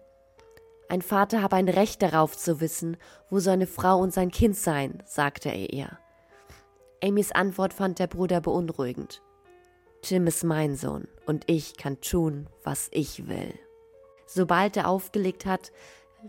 Ein 0.92 1.00
Vater 1.00 1.40
habe 1.40 1.56
ein 1.56 1.70
Recht 1.70 2.02
darauf 2.02 2.36
zu 2.36 2.60
wissen, 2.60 2.98
wo 3.30 3.38
seine 3.38 3.66
Frau 3.66 3.98
und 3.98 4.12
sein 4.12 4.30
Kind 4.30 4.56
seien, 4.56 5.02
sagte 5.06 5.48
er 5.48 5.72
ihr. 5.72 5.98
Amys 7.02 7.32
Antwort 7.32 7.72
fand 7.72 7.98
der 7.98 8.08
Bruder 8.08 8.42
beunruhigend. 8.42 9.22
Jim 10.04 10.26
ist 10.26 10.44
mein 10.44 10.76
Sohn 10.76 11.08
und 11.24 11.44
ich 11.46 11.78
kann 11.78 12.02
tun, 12.02 12.46
was 12.62 12.88
ich 12.90 13.26
will. 13.26 13.54
Sobald 14.26 14.76
er 14.76 14.86
aufgelegt 14.86 15.46
hat, 15.46 15.72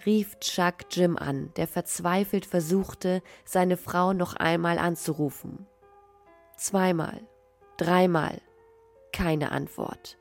rief 0.06 0.40
Chuck 0.40 0.86
Jim 0.92 1.18
an, 1.18 1.52
der 1.58 1.68
verzweifelt 1.68 2.46
versuchte, 2.46 3.22
seine 3.44 3.76
Frau 3.76 4.14
noch 4.14 4.34
einmal 4.34 4.80
anzurufen. 4.80 5.68
Zweimal, 6.56 7.20
dreimal, 7.76 8.40
keine 9.12 9.52
Antwort. 9.52 10.18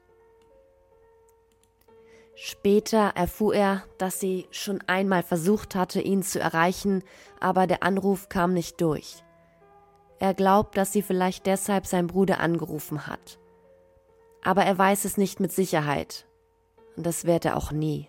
Später 2.35 3.13
erfuhr 3.15 3.55
er, 3.55 3.85
dass 3.99 4.19
sie 4.19 4.47
schon 4.51 4.81
einmal 4.87 5.23
versucht 5.23 5.75
hatte, 5.75 6.01
ihn 6.01 6.23
zu 6.23 6.41
erreichen, 6.41 7.03
aber 7.41 7.67
der 7.67 7.83
Anruf 7.83 8.29
kam 8.29 8.55
nicht 8.55 8.81
durch. 8.81 9.23
Er 10.19 10.35
glaubt, 10.35 10.77
dass 10.77 10.93
sie 10.93 11.03
vielleicht 11.03 11.47
deshalb 11.47 11.87
seinen 11.87 12.07
Bruder 12.07 12.41
angerufen 12.41 13.07
hat. 13.07 13.39
Aber 14.43 14.65
er 14.65 14.77
weiß 14.79 15.05
es 15.05 15.17
nicht 15.17 15.41
mit 15.41 15.53
Sicherheit. 15.53 16.27
Und 16.97 17.07
das 17.07 17.25
wird 17.25 17.45
er 17.45 17.57
auch 17.57 17.73
nie. 17.73 18.09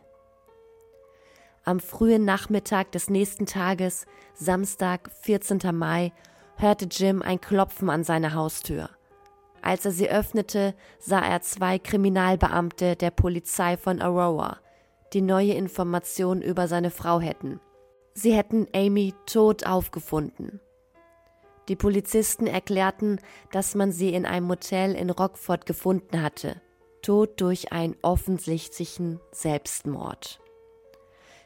Am 1.66 1.80
frühen 1.80 2.26
Nachmittag 2.26 2.92
des 2.92 3.10
nächsten 3.10 3.46
Tages, 3.46 4.06
Samstag, 4.34 5.10
14. 5.22 5.60
Mai, 5.74 6.12
hörte 6.58 6.86
Jim 6.86 7.22
ein 7.22 7.40
Klopfen 7.40 7.90
an 7.90 8.04
seiner 8.04 8.34
Haustür. 8.34 8.90
Als 9.64 9.86
er 9.86 9.92
sie 9.92 10.10
öffnete, 10.10 10.76
sah 11.00 11.22
er 11.22 11.42
zwei 11.42 11.80
Kriminalbeamte 11.80 12.98
der 12.98 13.12
Polizei 13.12 13.78
von 13.78 14.02
Aurora, 14.02 14.58
die 15.14 15.22
neue 15.22 15.54
Informationen 15.54 16.42
über 16.42 16.68
seine 16.68 16.92
Frau 16.92 17.22
hätten. 17.22 17.62
Sie 18.14 18.34
hätten 18.34 18.68
Amy 18.76 19.14
tot 19.26 19.66
aufgefunden. 19.66 20.60
Die 21.70 21.78
Polizisten 21.78 22.46
erklärten, 22.46 23.20
dass 23.54 23.74
man 23.74 23.94
sie 23.94 24.14
in 24.14 24.26
einem 24.26 24.48
Motel 24.48 24.96
in 24.96 25.10
Rockford 25.10 25.66
gefunden 25.66 26.22
hatte, 26.22 26.62
tot 27.02 27.40
durch 27.40 27.72
einen 27.72 27.96
offensichtlichen 28.02 29.22
Selbstmord. 29.32 30.42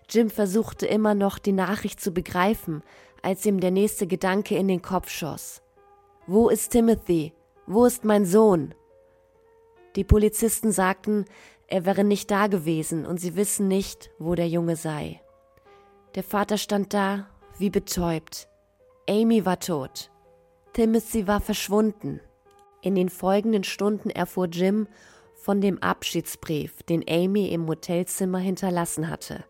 Jim 0.10 0.32
versuchte 0.32 0.88
immer 0.88 1.14
noch, 1.14 1.38
die 1.38 1.52
Nachricht 1.52 2.02
zu 2.02 2.12
begreifen, 2.12 2.82
als 3.22 3.46
ihm 3.46 3.60
der 3.60 3.72
nächste 3.72 4.08
Gedanke 4.08 4.58
in 4.58 4.68
den 4.68 4.82
Kopf 4.82 5.12
schoss. 5.12 5.62
Wo 6.26 6.50
ist 6.50 6.72
Timothy? 6.72 7.37
Wo 7.70 7.84
ist 7.84 8.06
mein 8.06 8.26
Sohn? 8.26 8.74
Die 9.98 10.06
Polizisten 10.06 10.72
sagten, 10.72 11.26
er 11.68 11.86
wäre 11.86 12.06
nicht 12.06 12.32
da 12.32 12.48
gewesen 12.48 13.06
und 13.06 13.20
sie 13.20 13.36
wissen 13.36 13.68
nicht, 13.68 14.10
wo 14.20 14.36
der 14.36 14.48
Junge 14.48 14.78
sei. 14.78 15.22
Der 16.16 16.24
Vater 16.24 16.58
stand 16.58 16.94
da, 16.94 17.28
wie 17.58 17.70
betäubt. 17.70 18.48
Amy 19.10 19.46
war 19.46 19.60
tot. 19.60 20.10
Timothy 20.72 21.28
war 21.28 21.42
verschwunden. 21.42 22.22
In 22.82 22.96
den 22.96 23.10
folgenden 23.10 23.66
Stunden 23.66 24.12
erfuhr 24.12 24.48
Jim 24.48 24.88
von 25.36 25.60
dem 25.60 25.84
Abschiedsbrief, 25.84 26.84
den 26.84 27.04
Amy 27.10 27.50
im 27.50 27.68
Hotelzimmer 27.68 28.40
hinterlassen 28.40 29.10
hatte. 29.10 29.44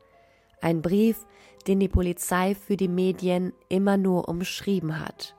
Ein 0.59 0.81
Brief, 0.81 1.23
den 1.67 1.79
die 1.79 1.87
Polizei 1.87 2.55
für 2.55 2.77
die 2.77 2.87
Medien 2.87 3.53
immer 3.69 3.95
nur 3.95 4.27
umschrieben 4.27 4.99
hat. 4.99 5.36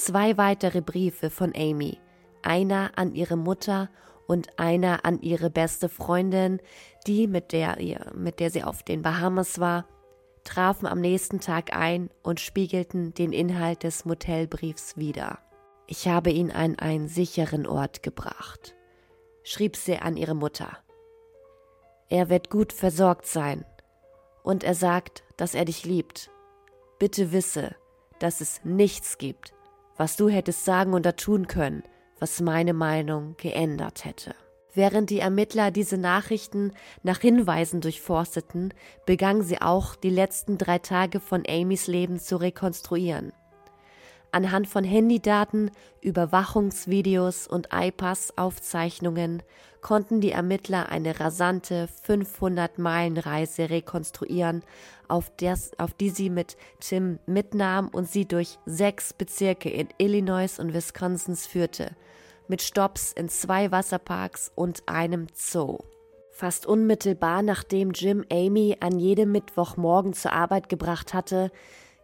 Zwei 0.00 0.38
weitere 0.38 0.80
Briefe 0.80 1.28
von 1.28 1.52
Amy, 1.54 1.98
einer 2.40 2.92
an 2.96 3.14
ihre 3.14 3.36
Mutter 3.36 3.90
und 4.26 4.58
einer 4.58 5.04
an 5.04 5.20
ihre 5.20 5.50
beste 5.50 5.90
Freundin, 5.90 6.58
die 7.06 7.26
mit 7.26 7.52
der, 7.52 7.80
ihr, 7.80 8.10
mit 8.14 8.40
der 8.40 8.50
sie 8.50 8.64
auf 8.64 8.82
den 8.82 9.02
Bahamas 9.02 9.60
war, 9.60 9.86
trafen 10.42 10.86
am 10.86 11.02
nächsten 11.02 11.40
Tag 11.40 11.76
ein 11.76 12.08
und 12.22 12.40
spiegelten 12.40 13.12
den 13.12 13.34
Inhalt 13.34 13.82
des 13.82 14.06
Motelbriefs 14.06 14.96
wider. 14.96 15.38
Ich 15.86 16.08
habe 16.08 16.30
ihn 16.30 16.50
an 16.50 16.78
einen 16.78 17.06
sicheren 17.06 17.66
Ort 17.66 18.02
gebracht, 18.02 18.74
schrieb 19.42 19.76
sie 19.76 19.98
an 19.98 20.16
ihre 20.16 20.34
Mutter. 20.34 20.78
Er 22.08 22.30
wird 22.30 22.48
gut 22.48 22.72
versorgt 22.72 23.26
sein, 23.26 23.66
und 24.44 24.64
er 24.64 24.74
sagt, 24.74 25.24
dass 25.36 25.54
er 25.54 25.66
dich 25.66 25.84
liebt. 25.84 26.30
Bitte 26.98 27.32
wisse, 27.32 27.76
dass 28.18 28.40
es 28.40 28.64
nichts 28.64 29.18
gibt, 29.18 29.52
was 30.00 30.16
du 30.16 30.30
hättest 30.30 30.64
sagen 30.64 30.94
oder 30.94 31.14
tun 31.14 31.46
können, 31.46 31.82
was 32.20 32.40
meine 32.40 32.72
Meinung 32.72 33.34
geändert 33.36 34.06
hätte. 34.06 34.34
Während 34.72 35.10
die 35.10 35.18
Ermittler 35.18 35.70
diese 35.70 35.98
Nachrichten 35.98 36.72
nach 37.02 37.18
Hinweisen 37.18 37.82
durchforsteten, 37.82 38.72
begannen 39.04 39.42
sie 39.42 39.60
auch, 39.60 39.94
die 39.96 40.08
letzten 40.08 40.56
drei 40.56 40.78
Tage 40.78 41.20
von 41.20 41.42
Amys 41.46 41.86
Leben 41.86 42.18
zu 42.18 42.38
rekonstruieren. 42.38 43.34
Anhand 44.32 44.68
von 44.68 44.84
Handydaten, 44.84 45.70
Überwachungsvideos 46.00 47.46
und 47.46 47.68
iPass-Aufzeichnungen 47.72 49.42
konnten 49.80 50.20
die 50.20 50.30
Ermittler 50.30 50.88
eine 50.88 51.18
rasante 51.18 51.88
500-Meilen-Reise 52.06 53.70
rekonstruieren, 53.70 54.62
auf, 55.08 55.32
das, 55.38 55.72
auf 55.78 55.94
die 55.94 56.10
sie 56.10 56.30
mit 56.30 56.56
Tim 56.78 57.18
mitnahm 57.26 57.88
und 57.88 58.08
sie 58.08 58.26
durch 58.26 58.58
sechs 58.66 59.12
Bezirke 59.12 59.68
in 59.68 59.88
Illinois 59.98 60.58
und 60.58 60.74
Wisconsin 60.74 61.34
führte, 61.34 61.96
mit 62.46 62.62
Stops 62.62 63.12
in 63.12 63.28
zwei 63.28 63.72
Wasserparks 63.72 64.52
und 64.54 64.84
einem 64.86 65.26
Zoo. 65.34 65.78
Fast 66.30 66.66
unmittelbar 66.66 67.42
nachdem 67.42 67.90
Jim 67.90 68.24
Amy 68.30 68.76
an 68.80 68.98
jedem 68.98 69.32
Mittwochmorgen 69.32 70.12
zur 70.12 70.32
Arbeit 70.32 70.68
gebracht 70.68 71.12
hatte, 71.12 71.50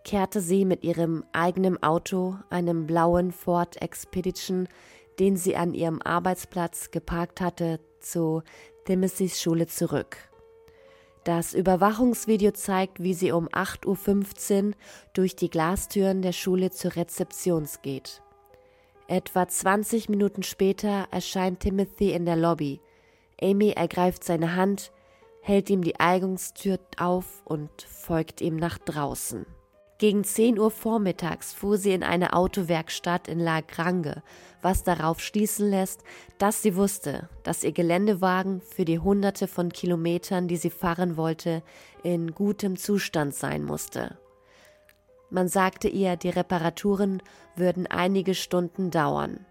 kehrte 0.07 0.41
sie 0.41 0.65
mit 0.65 0.85
ihrem 0.85 1.25
eigenen 1.33 1.83
Auto, 1.83 2.37
einem 2.49 2.87
blauen 2.87 3.33
Ford 3.33 3.83
Expedition, 3.83 4.69
den 5.19 5.37
sie 5.37 5.57
an 5.57 5.75
ihrem 5.75 6.01
Arbeitsplatz 6.01 6.93
geparkt 6.93 7.41
hatte, 7.41 7.81
zu 7.99 8.45
Timothys 8.85 9.43
Schule 9.43 9.67
zurück. 9.67 10.17
Das 11.25 11.55
Überwachungsvideo 11.55 12.53
zeigt, 12.53 13.03
wie 13.03 13.15
sie 13.15 13.33
um 13.33 13.49
8.15 13.49 14.69
Uhr 14.69 14.73
durch 15.13 15.35
die 15.35 15.51
Glastüren 15.51 16.23
der 16.23 16.33
Schule 16.33 16.71
zur 16.71 16.95
Rezeption 16.95 17.67
geht. 17.83 18.23
Etwa 19.09 19.49
20 19.49 20.09
Minuten 20.09 20.45
später 20.45 21.09
erscheint 21.11 21.61
Timothy 21.61 22.13
in 22.13 22.27
der 22.27 22.37
Lobby. 22.37 22.81
Amy 23.43 23.71
ergreift 23.71 24.23
seine 24.23 24.55
Hand, 24.55 24.93
hält 25.41 25.69
ihm 25.69 25.83
die 25.83 25.99
Eingangstür 25.99 26.79
auf 26.97 27.43
und 27.45 27.83
folgt 27.83 28.41
ihm 28.41 28.55
nach 28.55 28.79
draußen. 28.79 29.47
Gegen 29.99 30.25
10 30.25 30.59
Uhr 30.59 30.71
vormittags 30.71 31.55
fuhr 31.55 31.79
sie 31.79 31.93
in 31.93 32.03
eine 32.03 32.35
Autowerkstatt 32.35 33.29
in 33.29 33.39
La 33.39 33.63
Grange, 33.63 34.23
was 34.61 34.85
darauf 34.85 35.21
schließen 35.21 35.71
lässt, 35.71 36.05
dass 36.37 36.61
sie 36.61 36.77
wusste, 36.77 37.31
dass 37.45 37.65
ihr 37.65 37.73
Geländewagen 37.73 38.61
für 38.61 38.85
die 38.85 38.99
hunderte 38.99 39.49
von 39.49 39.71
Kilometern, 39.73 40.49
die 40.49 40.59
sie 40.59 40.69
fahren 40.69 41.17
wollte, 41.17 41.63
in 42.03 42.33
gutem 42.35 42.77
Zustand 42.77 43.35
sein 43.35 43.65
musste. 43.65 44.19
Man 45.31 45.49
sagte 45.49 45.89
ihr, 45.89 46.17
die 46.17 46.29
Reparaturen 46.29 47.23
würden 47.57 47.87
einige 47.87 48.35
Stunden 48.35 48.91
dauern. 48.91 49.47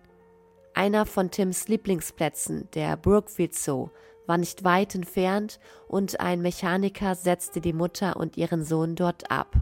Einer 0.76 1.08
von 1.08 1.32
Tims 1.32 1.68
Lieblingsplätzen, 1.70 2.70
der 2.76 2.98
Brookfield 2.98 3.56
Zoo, 3.56 3.90
war 4.28 4.38
nicht 4.38 4.64
weit 4.64 4.94
entfernt 4.94 5.60
und 5.88 6.20
ein 6.20 6.42
Mechaniker 6.42 7.16
setzte 7.16 7.62
die 7.62 7.74
Mutter 7.74 8.18
und 8.18 8.38
ihren 8.38 8.64
Sohn 8.64 8.96
dort 8.96 9.32
ab. 9.32 9.56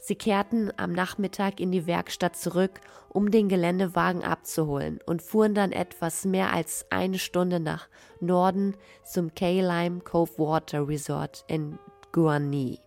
Sie 0.00 0.14
kehrten 0.14 0.72
am 0.78 0.92
Nachmittag 0.92 1.60
in 1.60 1.70
die 1.70 1.86
Werkstatt 1.86 2.34
zurück, 2.34 2.80
um 3.10 3.30
den 3.30 3.48
Geländewagen 3.48 4.24
abzuholen 4.24 4.98
und 5.04 5.20
fuhren 5.20 5.54
dann 5.54 5.72
etwas 5.72 6.24
mehr 6.24 6.52
als 6.52 6.86
eine 6.90 7.18
Stunde 7.18 7.60
nach 7.60 7.88
Norden 8.18 8.76
zum 9.04 9.34
K-Lime 9.34 10.00
Cove 10.00 10.38
Water 10.38 10.88
Resort 10.88 11.44
in 11.48 11.78
Guarani. 12.12 12.80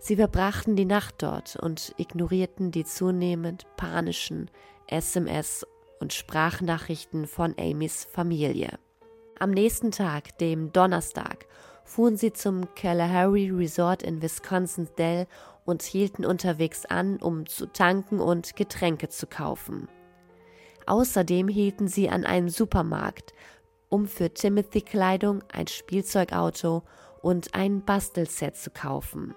Sie 0.00 0.16
verbrachten 0.16 0.74
die 0.74 0.84
Nacht 0.84 1.22
dort 1.22 1.54
und 1.54 1.94
ignorierten 1.96 2.72
die 2.72 2.84
zunehmend 2.84 3.66
panischen 3.76 4.50
SMS 4.88 5.64
und 6.00 6.12
Sprachnachrichten 6.12 7.28
von 7.28 7.54
Amys 7.56 8.08
Familie. 8.10 8.80
Am 9.38 9.52
nächsten 9.52 9.92
Tag, 9.92 10.36
dem 10.38 10.72
Donnerstag, 10.72 11.46
fuhren 11.84 12.16
sie 12.16 12.32
zum 12.32 12.74
Kalahari 12.74 13.50
Resort 13.50 14.02
in 14.02 14.22
Wisconsin 14.22 14.88
Dell 14.98 15.26
und 15.64 15.82
hielten 15.82 16.24
unterwegs 16.24 16.86
an, 16.86 17.16
um 17.18 17.46
zu 17.46 17.66
tanken 17.66 18.20
und 18.20 18.56
Getränke 18.56 19.08
zu 19.08 19.26
kaufen. 19.26 19.88
Außerdem 20.86 21.48
hielten 21.48 21.88
sie 21.88 22.08
an 22.08 22.24
einem 22.24 22.48
Supermarkt, 22.48 23.32
um 23.88 24.06
für 24.06 24.32
Timothy 24.32 24.80
Kleidung, 24.80 25.44
ein 25.52 25.66
Spielzeugauto 25.66 26.82
und 27.20 27.54
ein 27.54 27.84
Bastelset 27.84 28.56
zu 28.56 28.70
kaufen. 28.70 29.34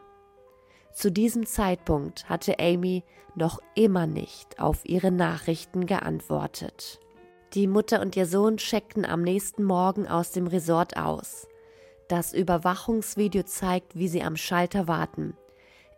Zu 0.93 1.11
diesem 1.11 1.45
Zeitpunkt 1.45 2.29
hatte 2.29 2.57
Amy 2.57 3.03
noch 3.35 3.59
immer 3.75 4.07
nicht 4.07 4.59
auf 4.59 4.85
ihre 4.85 5.11
Nachrichten 5.11 5.85
geantwortet. 5.85 6.99
Die 7.53 7.67
Mutter 7.67 8.01
und 8.01 8.15
ihr 8.15 8.25
Sohn 8.25 8.57
checkten 8.57 9.05
am 9.05 9.21
nächsten 9.21 9.63
Morgen 9.63 10.07
aus 10.07 10.31
dem 10.31 10.47
Resort 10.47 10.97
aus. 10.97 11.47
Das 12.07 12.33
Überwachungsvideo 12.33 13.43
zeigt, 13.43 13.95
wie 13.97 14.07
sie 14.07 14.23
am 14.23 14.37
Schalter 14.37 14.87
warten. 14.87 15.35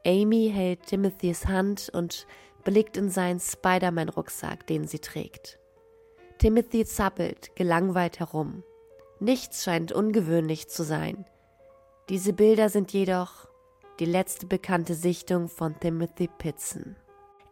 Amy 0.08 0.50
hält 0.54 0.86
Timothys 0.86 1.48
Hand 1.48 1.90
und 1.94 2.28
blickt 2.64 2.96
in 2.96 3.10
seinen 3.10 3.42
Spider-Man-Rucksack, 3.42 4.66
den 4.66 4.88
sie 4.88 5.00
trägt. 5.00 5.60
Timothy 6.38 6.86
zappelt 6.86 7.54
gelangweilt 7.58 8.20
herum. 8.20 8.64
Nichts 9.20 9.66
scheint 9.66 9.92
ungewöhnlich 9.92 10.70
zu 10.70 10.84
sein. 10.84 11.26
Diese 12.08 12.32
Bilder 12.32 12.70
sind 12.70 12.94
jedoch 12.94 13.50
die 14.00 14.06
letzte 14.06 14.46
bekannte 14.46 14.96
Sichtung 14.96 15.50
von 15.50 15.78
Timothy 15.78 16.30
Pitson. 16.38 16.96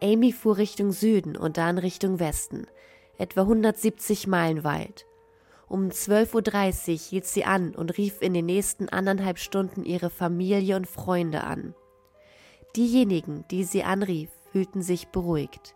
Amy 0.02 0.32
fuhr 0.32 0.56
Richtung 0.56 0.94
Süden 0.94 1.36
und 1.36 1.58
dann 1.58 1.78
Richtung 1.78 2.20
Westen, 2.22 2.68
etwa 3.18 3.42
170 3.42 4.28
Meilen 4.28 4.64
weit. 4.64 5.06
Um 5.68 5.90
12.30 5.90 6.92
Uhr 6.92 7.00
hielt 7.00 7.26
sie 7.26 7.44
an 7.44 7.76
und 7.76 7.98
rief 7.98 8.22
in 8.22 8.34
den 8.34 8.46
nächsten 8.46 8.88
anderthalb 8.88 9.40
Stunden 9.40 9.84
ihre 9.84 10.10
Familie 10.10 10.78
und 10.78 10.88
Freunde 10.88 11.44
an. 11.44 11.76
Diejenigen, 12.76 13.46
die 13.52 13.64
sie 13.64 13.84
anrief, 13.84 14.30
fühlten 14.52 14.82
sich 14.82 15.08
beruhigt. 15.08 15.76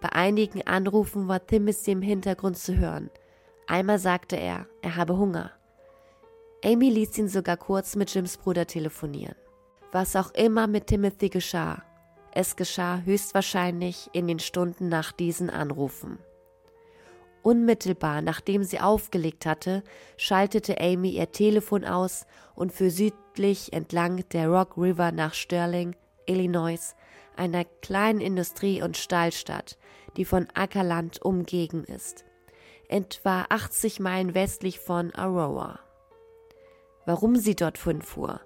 Bei 0.00 0.12
einigen 0.12 0.62
Anrufen 0.66 1.26
war 1.26 1.44
Timothy 1.44 1.92
im 1.92 2.02
Hintergrund 2.02 2.56
zu 2.56 2.76
hören. 2.76 3.10
Einmal 3.66 3.98
sagte 3.98 4.36
er, 4.36 4.66
er 4.82 4.96
habe 4.96 5.16
Hunger. 5.16 5.50
Amy 6.64 6.88
ließ 6.88 7.18
ihn 7.18 7.28
sogar 7.28 7.56
kurz 7.56 7.96
mit 7.96 8.14
Jims 8.14 8.36
Bruder 8.36 8.66
telefonieren. 8.66 9.34
Was 9.90 10.14
auch 10.14 10.30
immer 10.34 10.66
mit 10.66 10.86
Timothy 10.86 11.30
geschah, 11.30 11.82
es 12.32 12.54
geschah 12.54 13.00
höchstwahrscheinlich 13.04 14.10
in 14.12 14.28
den 14.28 14.38
Stunden 14.38 14.88
nach 14.88 15.10
diesen 15.10 15.50
Anrufen. 15.50 16.18
Unmittelbar 17.42 18.22
nachdem 18.22 18.62
sie 18.62 18.80
aufgelegt 18.80 19.46
hatte, 19.46 19.82
schaltete 20.16 20.80
Amy 20.80 21.10
ihr 21.10 21.32
Telefon 21.32 21.84
aus 21.84 22.26
und 22.54 22.72
fuhr 22.72 22.90
südlich 22.90 23.72
entlang 23.72 24.24
der 24.30 24.48
Rock 24.48 24.76
River 24.76 25.12
nach 25.12 25.34
Sterling 25.34 25.96
Illinois, 26.26 26.94
einer 27.36 27.64
kleinen 27.64 28.20
Industrie- 28.20 28.82
und 28.82 28.96
Stahlstadt, 28.96 29.78
die 30.16 30.24
von 30.24 30.48
Ackerland 30.54 31.22
umgeben 31.22 31.84
ist, 31.84 32.24
etwa 32.88 33.46
80 33.48 34.00
Meilen 34.00 34.34
westlich 34.34 34.80
von 34.80 35.14
Aurora. 35.14 35.80
Warum 37.04 37.36
sie 37.36 37.54
dort 37.54 37.78
fuhr, 37.78 38.40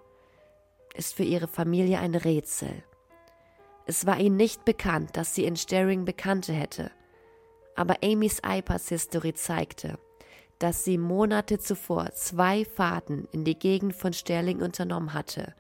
ist 0.94 1.14
für 1.14 1.22
ihre 1.22 1.48
Familie 1.48 1.98
ein 1.98 2.14
Rätsel. 2.14 2.82
Es 3.86 4.06
war 4.06 4.18
ihnen 4.18 4.36
nicht 4.36 4.64
bekannt, 4.64 5.16
dass 5.16 5.34
sie 5.34 5.44
in 5.44 5.56
Staring 5.56 6.04
Bekannte 6.04 6.52
hätte, 6.52 6.90
aber 7.74 7.96
Amys 8.02 8.42
iPass-Historie 8.44 9.34
zeigte, 9.34 9.98
dass 10.58 10.84
sie 10.84 10.98
Monate 10.98 11.58
zuvor 11.58 12.12
zwei 12.12 12.64
Fahrten 12.64 13.26
in 13.32 13.44
die 13.44 13.58
Gegend 13.58 13.94
von 13.94 14.12
Sterling 14.12 14.60
unternommen 14.60 15.14
hatte, 15.14 15.54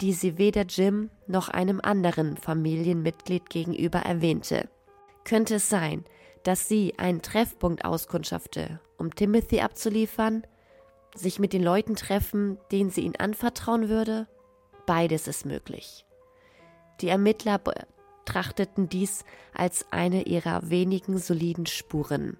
die 0.00 0.12
sie 0.12 0.38
weder 0.38 0.62
Jim 0.62 1.10
noch 1.26 1.48
einem 1.48 1.80
anderen 1.82 2.36
Familienmitglied 2.36 3.50
gegenüber 3.50 4.00
erwähnte. 4.00 4.68
Könnte 5.24 5.56
es 5.56 5.68
sein, 5.68 6.04
dass 6.42 6.68
sie 6.68 6.94
einen 6.98 7.22
Treffpunkt 7.22 7.84
auskundschafte, 7.84 8.80
um 8.96 9.14
Timothy 9.14 9.60
abzuliefern, 9.60 10.46
sich 11.14 11.38
mit 11.38 11.52
den 11.52 11.62
Leuten 11.62 11.96
treffen, 11.96 12.58
denen 12.72 12.90
sie 12.90 13.02
ihn 13.02 13.16
anvertrauen 13.16 13.88
würde? 13.88 14.26
Beides 14.86 15.28
ist 15.28 15.44
möglich. 15.44 16.06
Die 17.00 17.08
Ermittler 17.08 17.58
betrachteten 17.58 18.88
dies 18.88 19.24
als 19.54 19.86
eine 19.90 20.22
ihrer 20.22 20.70
wenigen 20.70 21.18
soliden 21.18 21.66
Spuren. 21.66 22.38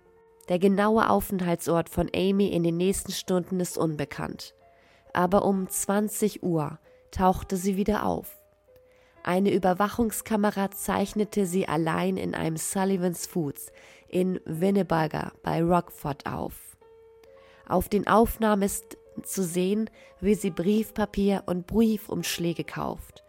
Der 0.48 0.58
genaue 0.58 1.08
Aufenthaltsort 1.08 1.88
von 1.88 2.10
Amy 2.14 2.48
in 2.48 2.62
den 2.62 2.76
nächsten 2.76 3.12
Stunden 3.12 3.60
ist 3.60 3.78
unbekannt. 3.78 4.54
Aber 5.12 5.44
um 5.44 5.68
20 5.68 6.42
Uhr 6.42 6.78
tauchte 7.10 7.56
sie 7.56 7.76
wieder 7.76 8.04
auf. 8.04 8.36
Eine 9.22 9.52
Überwachungskamera 9.52 10.70
zeichnete 10.70 11.44
sie 11.44 11.68
allein 11.68 12.16
in 12.16 12.34
einem 12.34 12.56
Sullivan's 12.56 13.26
Foods 13.26 13.70
in 14.08 14.40
Winnebago 14.44 15.30
bei 15.42 15.62
Rockford 15.62 16.26
auf. 16.26 16.76
Auf 17.68 17.88
den 17.88 18.06
Aufnahmen 18.06 18.62
ist 18.62 18.96
zu 19.22 19.44
sehen, 19.44 19.90
wie 20.20 20.34
sie 20.34 20.50
Briefpapier 20.50 21.44
und 21.46 21.66
Briefumschläge 21.66 22.64
kauft, 22.64 23.22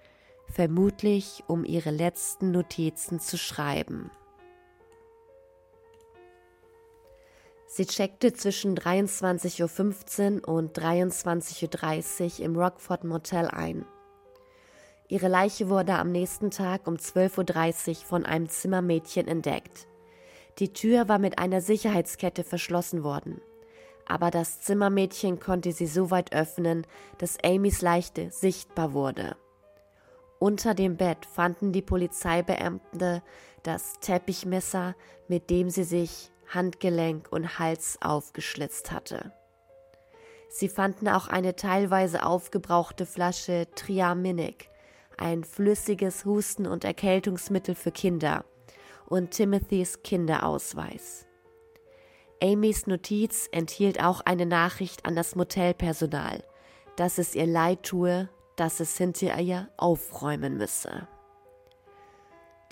vermutlich 0.47 1.43
um 1.47 1.65
ihre 1.65 1.91
letzten 1.91 2.51
Notizen 2.51 3.19
zu 3.19 3.37
schreiben. 3.37 4.09
Sie 7.73 7.85
checkte 7.85 8.33
zwischen 8.33 8.75
23.15 8.75 10.41
Uhr 10.41 10.47
und 10.49 10.77
23.30 10.77 12.39
Uhr 12.39 12.45
im 12.45 12.57
Rockford 12.57 13.05
Motel 13.05 13.47
ein. 13.47 13.85
Ihre 15.07 15.29
Leiche 15.29 15.69
wurde 15.69 15.93
am 15.93 16.11
nächsten 16.11 16.51
Tag 16.51 16.85
um 16.85 16.95
12.30 16.95 17.89
Uhr 17.89 17.95
von 18.07 18.25
einem 18.25 18.49
Zimmermädchen 18.49 19.25
entdeckt. 19.25 19.87
Die 20.59 20.73
Tür 20.73 21.07
war 21.07 21.17
mit 21.17 21.39
einer 21.39 21.61
Sicherheitskette 21.61 22.43
verschlossen 22.43 23.05
worden. 23.05 23.39
Aber 24.05 24.31
das 24.31 24.59
Zimmermädchen 24.59 25.39
konnte 25.39 25.71
sie 25.71 25.87
so 25.87 26.11
weit 26.11 26.33
öffnen, 26.33 26.85
dass 27.19 27.41
Amys 27.41 27.81
Leiche 27.81 28.31
sichtbar 28.31 28.91
wurde. 28.91 29.37
Unter 30.39 30.73
dem 30.73 30.97
Bett 30.97 31.25
fanden 31.25 31.71
die 31.71 31.81
Polizeibeamte 31.81 33.23
das 33.63 33.93
Teppichmesser, 34.01 34.93
mit 35.29 35.49
dem 35.49 35.69
sie 35.69 35.85
sich 35.85 36.31
Handgelenk 36.53 37.31
und 37.31 37.59
Hals 37.59 37.97
aufgeschlitzt 38.01 38.91
hatte. 38.91 39.31
Sie 40.49 40.67
fanden 40.67 41.07
auch 41.07 41.27
eine 41.27 41.55
teilweise 41.55 42.25
aufgebrauchte 42.25 43.05
Flasche 43.05 43.67
Triaminic, 43.75 44.69
ein 45.17 45.43
flüssiges 45.43 46.25
Husten- 46.25 46.67
und 46.67 46.83
Erkältungsmittel 46.83 47.75
für 47.75 47.91
Kinder, 47.91 48.43
und 49.07 49.31
Timothys 49.31 50.03
Kinderausweis. 50.03 51.27
Amys 52.41 52.87
Notiz 52.87 53.47
enthielt 53.51 54.03
auch 54.03 54.21
eine 54.21 54.45
Nachricht 54.45 55.05
an 55.05 55.15
das 55.15 55.35
Motelpersonal, 55.35 56.43
dass 56.95 57.17
es 57.17 57.35
ihr 57.35 57.45
leid 57.45 57.83
tue, 57.83 58.29
dass 58.55 58.79
es 58.79 58.97
hinter 58.97 59.39
ihr 59.39 59.69
aufräumen 59.77 60.57
müsse. 60.57 61.07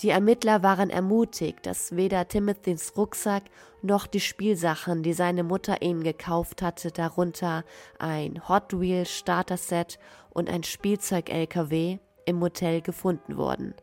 Die 0.02 0.10
Ermittler 0.10 0.64
waren 0.64 0.90
ermutigt, 0.90 1.66
dass 1.66 1.96
weder 1.96 2.28
Timothys 2.28 2.94
Rucksack 2.96 3.44
noch 3.82 4.08
die 4.08 4.22
Spielsachen, 4.22 5.04
die 5.04 5.12
seine 5.12 5.44
Mutter 5.44 5.82
ihnen 5.82 6.04
gekauft 6.04 6.62
hatte, 6.62 6.92
darunter 6.92 7.66
ein 7.98 8.48
Hot 8.48 8.80
Wheel 8.80 9.06
Starter-Set 9.06 10.00
und 10.30 10.50
ein 10.50 10.64
Spielzeug-LKW, 10.64 12.00
im 12.26 12.36
Motel 12.38 12.82
gefunden 12.82 13.38
wurden. 13.38 13.74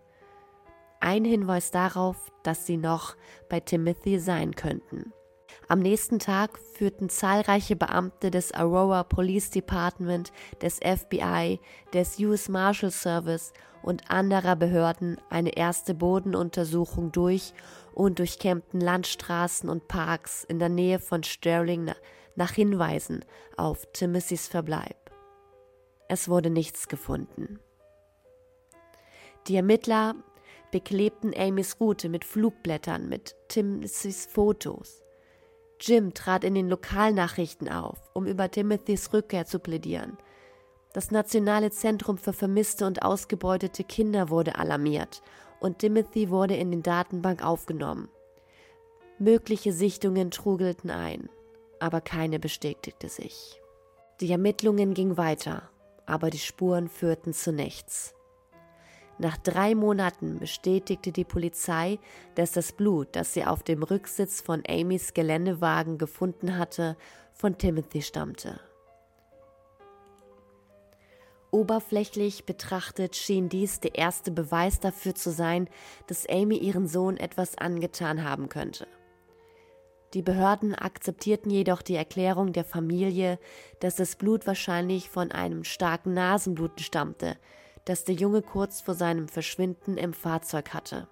Ein 1.00 1.24
Hinweis 1.24 1.70
darauf, 1.70 2.33
dass 2.42 2.64
sie 2.64 2.76
noch 2.76 3.16
bei 3.48 3.61
Timothy 3.61 4.18
sein 4.18 4.55
könnten. 4.55 5.12
Am 5.68 5.81
nächsten 5.81 6.20
Tag 6.20 6.61
führten 6.74 7.09
zahlreiche 7.09 7.74
Beamte 7.74 8.31
des 8.31 8.55
Aurora 8.55 9.02
Police 9.02 9.50
Department, 9.50 10.33
des 10.62 10.79
FBI, 10.79 11.59
des 11.92 12.20
US 12.20 12.48
Marshal 12.48 12.92
Service 12.92 13.52
und 13.83 14.09
anderer 14.09 14.55
Behörden 14.55 15.20
eine 15.29 15.57
erste 15.57 15.92
Bodenuntersuchung 15.94 17.11
durch 17.11 17.52
und 17.94 18.20
durchkämmten 18.20 18.81
Landstraßen 18.81 19.68
und 19.68 19.88
Parks 19.88 20.44
in 20.44 20.61
der 20.61 20.68
Nähe 20.68 21.00
von 21.00 21.24
Sterling 21.24 21.90
nach 22.37 22.52
Hinweisen 22.52 23.24
auf 23.57 23.87
Timothys 23.92 24.46
Verbleib. 24.46 25.11
Es 26.09 26.29
wurde 26.29 26.50
nichts 26.50 26.87
gefunden. 26.87 27.59
Die 29.48 29.57
Ermittler 29.57 30.14
beklebten 30.70 31.35
Amys 31.37 31.81
Route 31.81 32.09
mit 32.09 32.24
Flugblättern 32.24 33.09
mit 33.09 33.35
Timothys 33.48 34.26
Fotos. 34.26 35.06
Jim 35.80 36.14
trat 36.14 36.44
in 36.44 36.54
den 36.54 36.68
Lokalnachrichten 36.68 37.68
auf, 37.68 37.98
um 38.14 38.26
über 38.26 38.50
Timothys 38.50 39.12
Rückkehr 39.12 39.46
zu 39.46 39.58
plädieren. 39.58 40.16
Das 40.92 41.10
Nationale 41.10 41.70
Zentrum 41.70 42.16
für 42.16 42.32
vermisste 42.32 42.86
und 42.86 43.02
ausgebeutete 43.02 43.84
Kinder 43.84 44.30
wurde 44.30 44.58
alarmiert 44.58 45.22
und 45.60 45.78
Timothy 45.78 46.30
wurde 46.30 46.56
in 46.56 46.70
den 46.70 46.82
Datenbank 46.82 47.44
aufgenommen. 47.44 48.08
Mögliche 49.18 49.72
Sichtungen 49.72 50.30
trugelten 50.30 50.90
ein, 50.90 51.28
aber 51.80 52.00
keine 52.00 52.38
bestätigte 52.38 53.08
sich. 53.08 53.60
Die 54.20 54.30
Ermittlungen 54.30 54.94
gingen 54.94 55.16
weiter, 55.16 55.68
aber 56.06 56.30
die 56.30 56.38
Spuren 56.38 56.88
führten 56.88 57.32
zu 57.32 57.52
nichts. 57.52 58.14
Nach 59.18 59.38
drei 59.38 59.74
Monaten 59.74 60.38
bestätigte 60.38 61.11
die 61.11 61.24
Polizei, 61.24 61.98
dass 62.35 62.52
das 62.52 62.72
Blut, 62.72 63.09
das 63.12 63.33
sie 63.33 63.44
auf 63.44 63.62
dem 63.62 63.83
Rücksitz 63.83 64.42
von 64.42 64.62
Amys 64.68 65.14
Geländewagen 65.14 65.96
gefunden 65.96 66.59
hatte, 66.59 66.96
von 67.33 67.57
Timothy 67.57 68.02
stammte. 68.02 68.61
Oberflächlich 71.50 72.44
betrachtet 72.44 73.16
schien 73.16 73.48
dies 73.48 73.81
der 73.81 73.94
erste 73.94 74.31
Beweis 74.31 74.81
dafür 74.81 75.14
zu 75.14 75.31
sein, 75.31 75.70
dass 76.07 76.29
Amy 76.29 76.59
ihren 76.59 76.87
Sohn 76.87 77.16
etwas 77.16 77.57
angetan 77.57 78.24
haben 78.24 78.50
könnte. 78.50 78.87
Die 80.12 80.22
Behörden 80.22 80.74
akzeptierten 80.74 81.50
jedoch 81.50 81.81
die 81.81 81.94
Erklärung 81.94 82.52
der 82.52 82.64
Familie, 82.64 83.38
dass 83.81 83.96
das 83.96 84.16
Blut 84.16 84.46
wahrscheinlich 84.46 85.09
von 85.09 85.33
einem 85.33 85.64
starken 85.64 86.12
Nasenbluten 86.12 86.85
stammte, 86.85 87.37
das 87.87 88.05
der 88.05 88.14
Junge 88.14 88.42
kurz 88.42 88.83
vor 88.83 88.94
seinem 88.94 89.29
Verschwinden 89.29 89.96
im 89.96 90.12
Fahrzeug 90.12 90.75
hatte. 90.75 91.09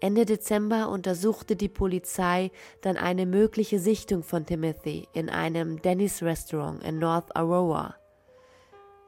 Ende 0.00 0.26
Dezember 0.26 0.88
untersuchte 0.88 1.54
die 1.54 1.68
Polizei 1.68 2.50
dann 2.80 2.96
eine 2.96 3.24
mögliche 3.24 3.78
Sichtung 3.78 4.24
von 4.24 4.44
Timothy 4.44 5.06
in 5.12 5.30
einem 5.30 5.80
Denny's 5.80 6.24
Restaurant 6.24 6.82
in 6.82 6.98
North 6.98 7.36
Aurora. 7.36 7.94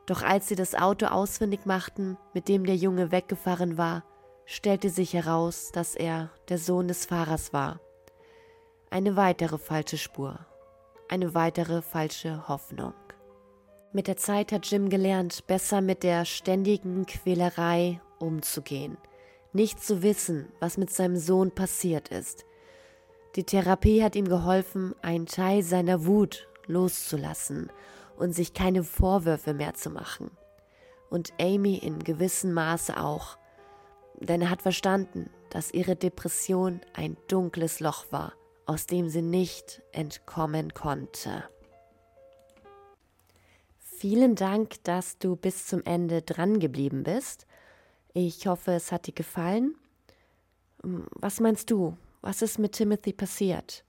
Doch 0.07 0.23
als 0.23 0.47
sie 0.47 0.55
das 0.55 0.77
Auto 0.77 1.07
ausfindig 1.07 1.67
machten, 1.67 2.17
mit 2.33 2.47
dem 2.47 2.65
der 2.65 2.77
Junge 2.77 3.11
weggefahren 3.11 3.77
war, 3.77 4.05
stellte 4.45 4.91
sich 4.91 5.15
heraus, 5.15 5.73
dass 5.73 5.97
er 5.97 6.31
der 6.49 6.59
Sohn 6.59 6.87
des 6.87 7.07
Fahrers 7.07 7.53
war. 7.53 7.81
Eine 8.91 9.17
weitere 9.17 9.59
falsche 9.59 9.99
Spur, 9.99 10.39
eine 11.09 11.35
weitere 11.35 11.83
falsche 11.83 12.47
Hoffnung. 12.47 12.93
Mit 13.95 14.09
der 14.09 14.17
Zeit 14.17 14.51
hat 14.51 14.67
Jim 14.67 14.89
gelernt, 14.89 15.47
besser 15.47 15.81
mit 15.81 16.03
der 16.03 16.25
ständigen 16.25 17.07
Quälerei 17.07 18.01
umzugehen, 18.19 18.97
nicht 19.53 19.81
zu 19.81 20.03
wissen, 20.03 20.49
was 20.59 20.79
mit 20.79 20.91
seinem 20.91 21.17
Sohn 21.17 21.53
passiert 21.53 22.09
ist. 22.09 22.45
Die 23.37 23.45
Therapie 23.45 24.03
hat 24.03 24.17
ihm 24.17 24.27
geholfen, 24.27 24.97
einen 25.01 25.27
Teil 25.27 25.63
seiner 25.63 26.07
Wut 26.07 26.49
loszulassen 26.67 27.71
und 28.17 28.35
sich 28.35 28.53
keine 28.53 28.83
Vorwürfe 28.83 29.55
mehr 29.55 29.75
zu 29.75 29.91
machen. 29.91 30.33
Und 31.09 31.33
Amy 31.41 31.77
in 31.77 32.03
gewissem 32.03 32.53
Maße 32.53 33.01
auch, 33.01 33.39
denn 34.19 34.43
er 34.43 34.51
hat 34.51 34.63
verstanden, 34.63 35.31
dass 35.51 35.73
ihre 35.73 35.95
Depression 35.95 36.81
ein 36.95 37.17
dunkles 37.29 37.79
Loch 37.79 38.07
war, 38.11 38.33
aus 38.67 38.87
dem 38.87 39.09
sie 39.09 39.23
nicht 39.23 39.83
entkommen 39.93 40.75
konnte. 40.75 41.45
Vielen 44.05 44.35
Dank, 44.35 44.85
dass 44.85 45.17
du 45.17 45.35
bis 45.35 45.67
zum 45.67 45.83
Ende 45.87 46.21
dran 46.21 46.61
geblieben 46.61 47.05
bist. 47.05 47.47
Ich 48.13 48.47
hoffe, 48.47 48.73
es 48.73 48.93
hat 48.93 49.07
dir 49.07 49.15
gefallen. 49.15 49.77
Hm, 50.83 51.07
was 51.13 51.41
meinst 51.41 51.71
du? 51.71 51.97
Was 52.21 52.43
ist 52.43 52.59
mit 52.59 52.73
Timothy 52.73 53.15
passiert? 53.15 53.83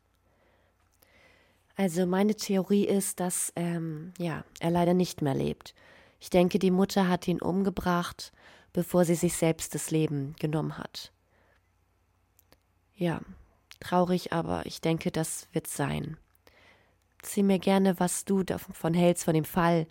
Also 1.75 2.05
meine 2.05 2.33
Theorie 2.33 2.85
ist, 2.85 3.19
dass 3.19 3.51
ähm, 3.57 4.13
ja, 4.17 4.45
er 4.61 4.71
leider 4.71 4.93
nicht 4.93 5.21
mehr 5.21 5.35
lebt. 5.35 5.75
Ich 6.21 6.29
denke, 6.29 6.59
die 6.59 6.71
Mutter 6.71 7.09
hat 7.09 7.27
ihn 7.27 7.41
umgebracht, 7.41 8.31
bevor 8.71 9.03
sie 9.03 9.15
sich 9.15 9.35
selbst 9.35 9.75
das 9.75 9.91
Leben 9.91 10.33
genommen 10.39 10.77
hat. 10.77 11.11
Ja, 12.95 13.19
traurig, 13.81 14.31
aber 14.31 14.65
ich 14.65 14.79
denke, 14.79 15.11
das 15.11 15.49
wird 15.51 15.67
sein. 15.67 16.15
Erzähl 17.25 17.43
mir 17.43 17.57
gerne, 17.57 17.99
was 17.99 18.23
du 18.23 18.43
davon 18.43 18.93
hältst, 18.93 19.25
von 19.25 19.33
dem 19.33 19.45
Fall. 19.45 19.87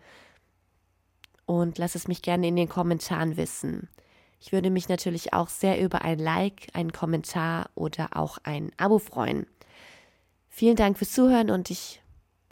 Und 1.46 1.78
lass 1.78 1.96
es 1.96 2.06
mich 2.06 2.22
gerne 2.22 2.46
in 2.46 2.54
den 2.54 2.68
Kommentaren 2.68 3.36
wissen. 3.36 3.88
Ich 4.38 4.52
würde 4.52 4.70
mich 4.70 4.88
natürlich 4.88 5.32
auch 5.32 5.48
sehr 5.48 5.80
über 5.82 6.02
ein 6.02 6.20
Like, 6.20 6.68
einen 6.74 6.92
Kommentar 6.92 7.70
oder 7.74 8.16
auch 8.16 8.38
ein 8.44 8.70
Abo 8.76 9.00
freuen. 9.00 9.48
Vielen 10.48 10.76
Dank 10.76 10.96
fürs 10.96 11.10
Zuhören 11.10 11.50
und 11.50 11.70
ich 11.70 12.00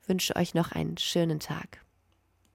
wünsche 0.04 0.34
euch 0.34 0.52
noch 0.52 0.72
einen 0.72 0.98
schönen 0.98 1.38
Tag. 1.38 1.81